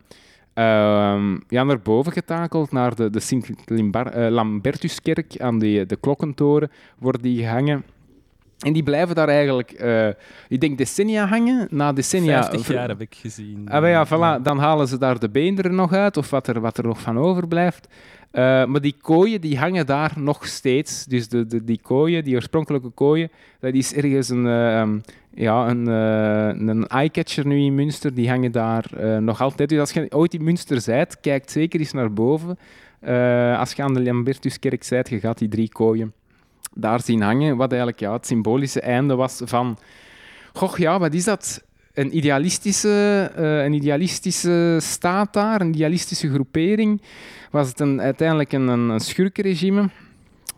[0.55, 7.39] ehm, ja, naar boven getakeld, naar de, de Sint-Lambertuskerk aan die, de klokkentoren, worden die
[7.39, 7.85] gehangen.
[8.59, 10.09] En die blijven daar eigenlijk, eh,
[10.49, 11.67] ik denk, decennia hangen.
[11.71, 12.43] Na decennia...
[12.43, 13.69] 50 ver- jaar heb ik gezien.
[13.71, 16.79] Ah, ja, voilà, dan halen ze daar de beenderen nog uit, of wat er, wat
[16.79, 17.89] er nog van overblijft.
[18.31, 21.05] Eh, maar die kooien die hangen daar nog steeds.
[21.05, 23.31] Dus de, de, die kooien, die oorspronkelijke kooien,
[23.61, 25.03] dat is ergens een, eh, um,
[25.35, 25.87] ja, een,
[26.69, 28.15] een eyecatcher nu in Münster.
[28.15, 28.85] Die hangen daar
[29.23, 29.69] nog altijd.
[29.69, 32.59] Dus als je ooit in Münster zijt, kijk zeker eens naar boven.
[33.59, 36.13] Als je aan de Lambertuskerk zijt, je gaat die drie kooien
[36.75, 37.57] daar zien hangen.
[37.57, 39.79] Wat eigenlijk ja, het symbolische einde was van...
[40.53, 41.64] Goh, ja, wat is dat?
[41.95, 47.03] Een idealistische, eh, een idealistische staat daar, een idealistische groepering.
[47.51, 49.91] Was het een, uiteindelijk een, een, schurkenregime?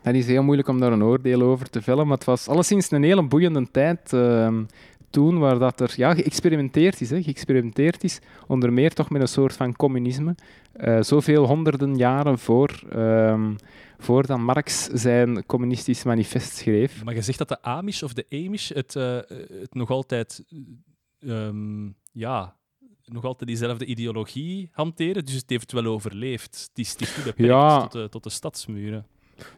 [0.03, 2.91] Dat is heel moeilijk om daar een oordeel over te vellen, maar het was alleszins
[2.91, 4.13] een hele boeiende tijd.
[4.13, 4.63] ehm,
[5.11, 9.29] toen waar dat er ja, geëxperimenteerd is, hè, geëxperimenteerd is, onder meer toch met een
[9.29, 10.35] soort van communisme,
[10.85, 13.57] uh, zoveel honderden jaren voor, um,
[13.99, 17.05] voordat Marx zijn communistisch manifest schreef.
[17.05, 19.19] Maar je zegt dat de Amish of de Amish het, uh,
[19.61, 20.45] het nog altijd
[21.19, 22.57] um, ja,
[23.05, 26.71] nog altijd diezelfde ideologie hanteren, dus het heeft wel overleefd.
[26.75, 27.81] Is, is beperkt ja.
[27.81, 29.07] tot, de, tot de stadsmuren.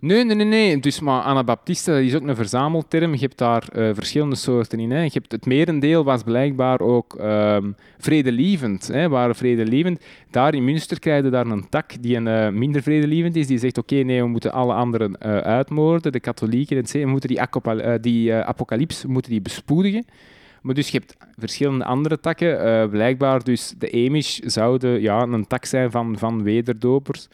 [0.01, 0.81] Nee, nee, nee, nee.
[0.81, 3.13] Dus, maar Anabaptisten is ook een verzamelterm.
[3.13, 4.91] Je hebt daar uh, verschillende soorten in.
[4.91, 5.03] Hè.
[5.03, 8.87] Je hebt, het merendeel was blijkbaar ook um, vredelievend.
[8.87, 10.05] Hè, waren vredelievend.
[10.31, 13.47] Daar in Münster krijg je daar een tak die een, uh, minder vredelievend is.
[13.47, 16.13] Die zegt, oké, nee, we moeten alle anderen uh, uitmoorden.
[16.13, 20.05] De katholieken, et we moeten die, die apocalyps moeten die bespoedigen.
[20.63, 22.91] Maar dus je hebt verschillende andere takken.
[22.91, 27.29] blijkbaar dus de Amish zouden ja, een tak zijn van, van wederdopers.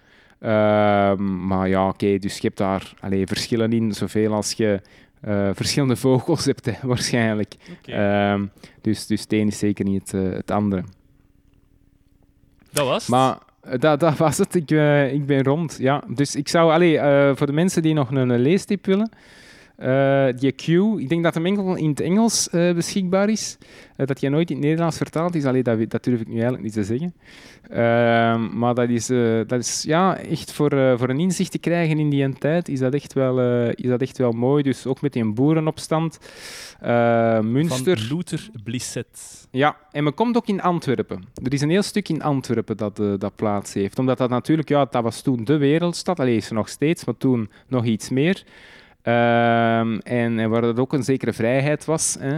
[0.44, 4.80] Ehm, maar ja, oké, dus je hebt daar allee, verschillen in, zoveel als je
[5.28, 7.54] uh, verschillende vogels hebt, hè, waarschijnlijk.
[7.78, 8.32] Okay.
[8.32, 10.84] Um, dus, dus het een is zeker niet het, uh, het andere.
[12.70, 14.54] Dat was Maar eh, dat, dat was het.
[14.54, 14.70] Ik,
[15.12, 15.76] ik ben rond.
[15.78, 16.02] Ja.
[16.08, 16.98] Dus ik zou, allee,
[17.36, 19.10] voor de mensen die nog een leestip willen,
[19.78, 20.68] uh, die Q,
[21.00, 23.58] ik denk dat hem enkel in het Engels uh, beschikbaar is.
[23.96, 25.44] Uh, dat je nooit in het Nederlands vertaald is.
[25.44, 27.14] Allee, dat, dat durf ik nu eigenlijk niet te zeggen.
[27.70, 29.06] Ehm, maar dat is,
[29.46, 32.94] dat is ja, echt voor, voor een inzicht te krijgen in die tijd, is dat
[32.94, 34.62] echt wel, is dat echt wel mooi.
[34.62, 36.18] Dus ook met die boerenopstand.
[37.42, 37.98] Münster.
[37.98, 39.46] Van Luther Blisset.
[39.50, 41.24] Ja, en men komt ook in Antwerpen.
[41.44, 43.98] Er is een heel stuk in Antwerpen dat, dat plaats heeft.
[43.98, 46.20] Omdat dat natuurlijk, ja, dat was toen de wereldstad.
[46.20, 48.44] Allee, is er nog steeds, maar toen nog iets meer.
[49.06, 52.16] Um, en, en, waar dat ook een zekere vrijheid was.
[52.20, 52.36] Hè?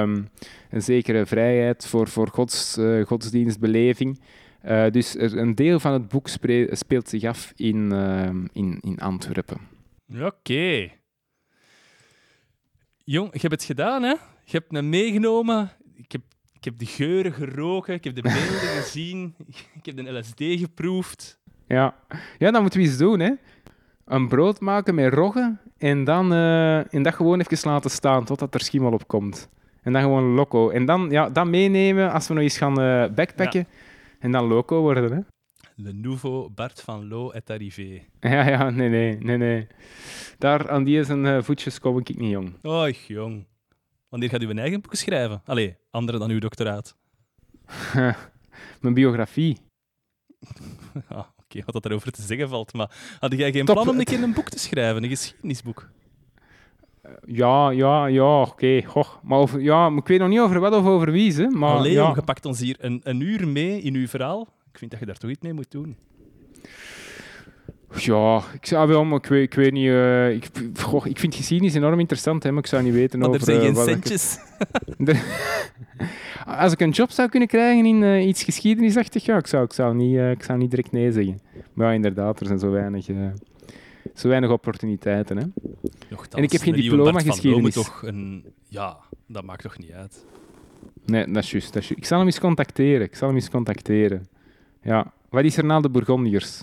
[0.00, 0.28] Um,
[0.70, 4.20] een zekere vrijheid voor, voor gods, uh, godsdienstbeleving.
[4.64, 6.28] Uh, dus er, een deel van het boek
[6.70, 9.58] speelt zich af in, uh, in, in Antwerpen.
[10.14, 10.24] Oké.
[10.24, 10.98] Okay.
[13.04, 14.14] Jong, je hebt het gedaan, hè?
[14.44, 15.70] Je hebt me meegenomen.
[15.94, 19.34] Ik heb, ik heb de geuren geroken, ik heb de beelden gezien,
[19.74, 21.40] ik heb de LSD geproefd.
[21.66, 21.96] Ja.
[22.38, 23.32] ja, dat moeten we eens doen, hè?
[24.08, 28.54] Een brood maken met rogge en dan uh, en dat gewoon even laten staan totdat
[28.54, 29.48] er schimmel op komt.
[29.82, 30.70] En dan gewoon loco.
[30.70, 33.66] En dan ja, dat meenemen als we nog eens gaan uh, backpacken.
[34.18, 35.20] En dan loco worden, hè.
[35.74, 38.02] Le nouveau Bart van Lo est arrivé.
[38.20, 39.66] Ja, ja, nee, nee, nee, nee.
[40.38, 42.54] Daar aan die zijn uh, voetjes kom ik niet, jong.
[42.62, 43.46] Oh, jong.
[44.08, 45.42] Wanneer gaat u een eigen boek schrijven?
[45.44, 46.96] Allee, andere dan uw doctoraat.
[48.80, 49.58] Mijn biografie.
[51.08, 52.72] ja, okay, wat dat erover te zeggen valt.
[52.72, 52.90] Maar
[53.20, 55.88] had jij geen plan om een keer een boek te schrijven, een geschiedenisboek?
[57.26, 58.82] Ja, ja, ja, oké.
[58.86, 59.04] Okay.
[59.22, 61.34] Maar over, ja, ik weet nog niet over wat of over wie.
[61.34, 62.12] Hè, maar, Allee, ja.
[62.14, 64.48] je pakt ons hier een, een uur mee in uw verhaal.
[64.72, 65.96] Ik vind dat je daar toch iets mee moet doen.
[67.94, 69.86] Ja, ik zou wel, maar ik weet, ik weet niet.
[69.86, 73.28] Uh, ik, goh, ik vind geschiedenis enorm interessant, hè, maar ik zou niet weten maar
[73.28, 73.40] over...
[73.40, 74.38] er zijn uh, geen centjes.
[74.96, 75.24] Ik...
[76.46, 79.72] Als ik een job zou kunnen krijgen in uh, iets geschiedenisachtig, ja, ik zou, ik,
[79.72, 81.40] zou niet, ik zou niet direct nee zeggen.
[81.72, 83.04] Maar ja, inderdaad, er zijn zo weinig,
[84.14, 85.36] zo weinig opportuniteiten.
[85.36, 85.44] Hè.
[86.10, 87.74] Nochtans, en ik heb geen diploma geschiedenis.
[87.74, 88.44] toch een...
[88.68, 90.24] Ja, dat maakt toch niet uit.
[91.04, 91.72] Nee, dat is juist.
[91.72, 92.02] Dat is juist.
[92.02, 93.06] Ik zal hem eens contacteren.
[93.06, 94.28] Ik zal hem eens contacteren.
[94.82, 95.12] Ja.
[95.28, 96.62] Wat is er na de Bourgondiërs?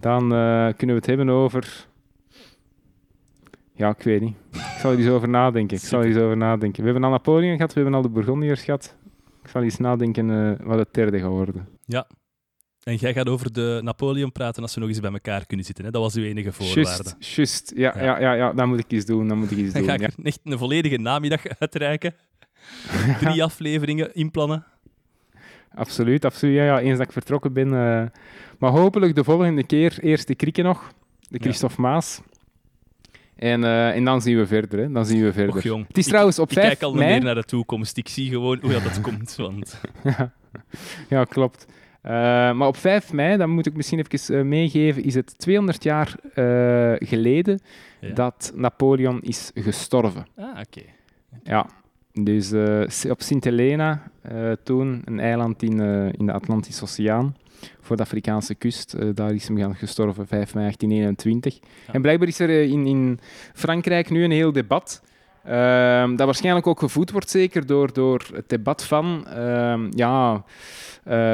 [0.00, 1.86] Dan uh, kunnen we het hebben over.
[3.72, 4.36] Ja, ik weet niet.
[4.52, 5.76] Ik zal er eens over nadenken.
[5.76, 6.80] Ik zal er eens over nadenken.
[6.80, 8.96] We hebben al Napoleon gehad, we hebben al de Bourgondiërs gehad.
[9.42, 11.68] Ik zal eens nadenken uh, wat het derde gaat worden.
[11.84, 12.06] Ja.
[12.82, 15.84] En jij gaat over de Napoleon praten als we nog eens bij elkaar kunnen zitten.
[15.84, 15.90] Hè?
[15.90, 17.14] Dat was uw enige voorwaarde.
[17.18, 17.72] Juist.
[17.76, 18.02] Ja, ja.
[18.04, 19.28] Ja, ja, ja, dat moet ik eens doen.
[19.28, 19.82] Dat moet ik eens doen.
[19.86, 20.22] Dan ga ik ja.
[20.22, 22.14] echt een volledige namiddag uitreiken.
[23.20, 24.64] Drie afleveringen inplannen.
[25.74, 26.56] Absoluut, absoluut.
[26.56, 27.72] Ja, ja, eens dat ik vertrokken ben.
[27.72, 28.02] Uh,
[28.60, 30.92] maar hopelijk de volgende keer eerst de krieken nog,
[31.28, 31.88] de Christophe ja.
[31.88, 32.20] Maas.
[33.36, 34.78] En, uh, en dan zien we verder.
[34.78, 34.92] Hè.
[34.92, 35.56] Dan zien we verder.
[35.56, 35.86] Och, jong.
[35.86, 37.10] Het is ik, trouwens op ik 5 kijk al mei...
[37.10, 37.96] meer naar de toekomst.
[37.96, 39.36] Ik zie gewoon hoe dat, dat komt.
[39.36, 39.80] Want...
[40.16, 40.32] ja.
[41.08, 41.66] ja, klopt.
[42.04, 42.10] Uh,
[42.52, 46.14] maar op 5 mei, dat moet ik misschien even uh, meegeven, is het 200 jaar
[46.98, 47.60] geleden
[48.00, 48.14] ja.
[48.14, 50.26] dat Napoleon is gestorven.
[50.36, 50.60] Ah, oké.
[50.60, 50.94] Okay.
[51.42, 51.66] Ja,
[52.12, 52.52] dus
[53.08, 54.10] op Sint Helena,
[54.62, 55.80] toen een eiland in,
[56.18, 57.36] in de Atlantische Oceaan,
[57.80, 58.94] voor de Afrikaanse kust.
[58.94, 61.54] Uh, daar is hem gaan gestorven, 5 mei 1821.
[61.86, 61.92] Ja.
[61.92, 63.18] En blijkbaar is er uh, in, in,
[63.54, 65.02] Frankrijk nu een heel debat.
[65.46, 69.26] Uh, dat waarschijnlijk ook gevoed wordt, zeker door, door het debat van
[69.90, 70.44] ja,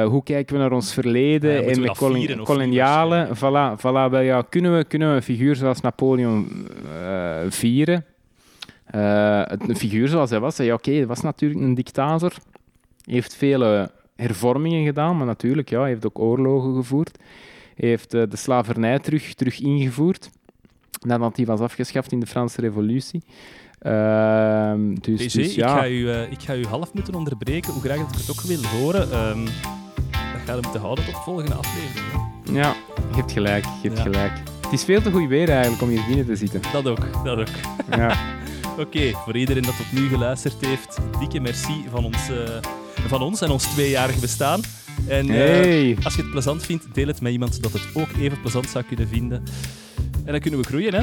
[0.05, 3.27] hoe kijken we naar ons verleden en kolon koloniale.
[3.35, 6.67] Voilà, voilà, wel, ja, kunnen, we, kunnen we een figuur zoals Napoleon
[7.49, 8.05] vieren?
[8.91, 12.33] een figuur zoals hij was, ja, oké, okay, hij was natuurlijk een dictator.
[13.05, 17.17] Heeft vele hervormingen gedaan, maar natuurlijk, ja, hij heeft ook oorlogen gevoerd.
[17.75, 20.29] Hij heeft uh, de slavernij terug, terug ingevoerd.
[21.01, 23.23] nadat die was afgeschaft in de Franse Revolutie.
[23.79, 27.81] Ehm, dus, dus ik, ja, ga u, eh, ik ga u half moeten onderbreken, hoe
[27.81, 29.11] graag dat ik het ook wil horen.
[29.11, 29.45] Ehm,
[30.11, 32.05] dat gaat hem moeten houden tot de volgende aflevering.
[32.45, 32.53] hè.
[32.53, 32.75] ja,
[33.09, 34.03] je hebt gelijk, je hebt Ja.
[34.03, 34.31] gelijk.
[34.61, 36.61] Het is veel te goed weer eigenlijk om hier binnen te zitten.
[36.71, 37.47] Dat ook, dat ook.
[37.95, 38.15] Ja.
[38.83, 42.57] Oké, voor iedereen dat tot nu geluisterd heeft, dikke merci van ons, eh,
[43.09, 44.61] van ons en ons tweejarig bestaan.
[45.07, 48.09] En eh, Hey, als je het plezant vindt, deel het met iemand dat het ook
[48.19, 49.43] even plezant zou kunnen vinden.
[50.25, 51.01] En dan kunnen we groeien, hè?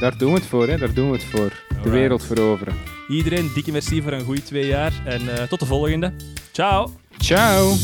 [0.00, 0.78] daar doen we het voor, hè?
[0.78, 1.52] daar doen we het voor.
[1.82, 2.74] De wereld veroveren.
[3.08, 4.92] Iedereen, dikke merci voor een goede twee jaar.
[5.04, 6.12] En eh, tot de volgende.
[6.52, 6.92] Ciao!
[7.18, 7.74] Ciao!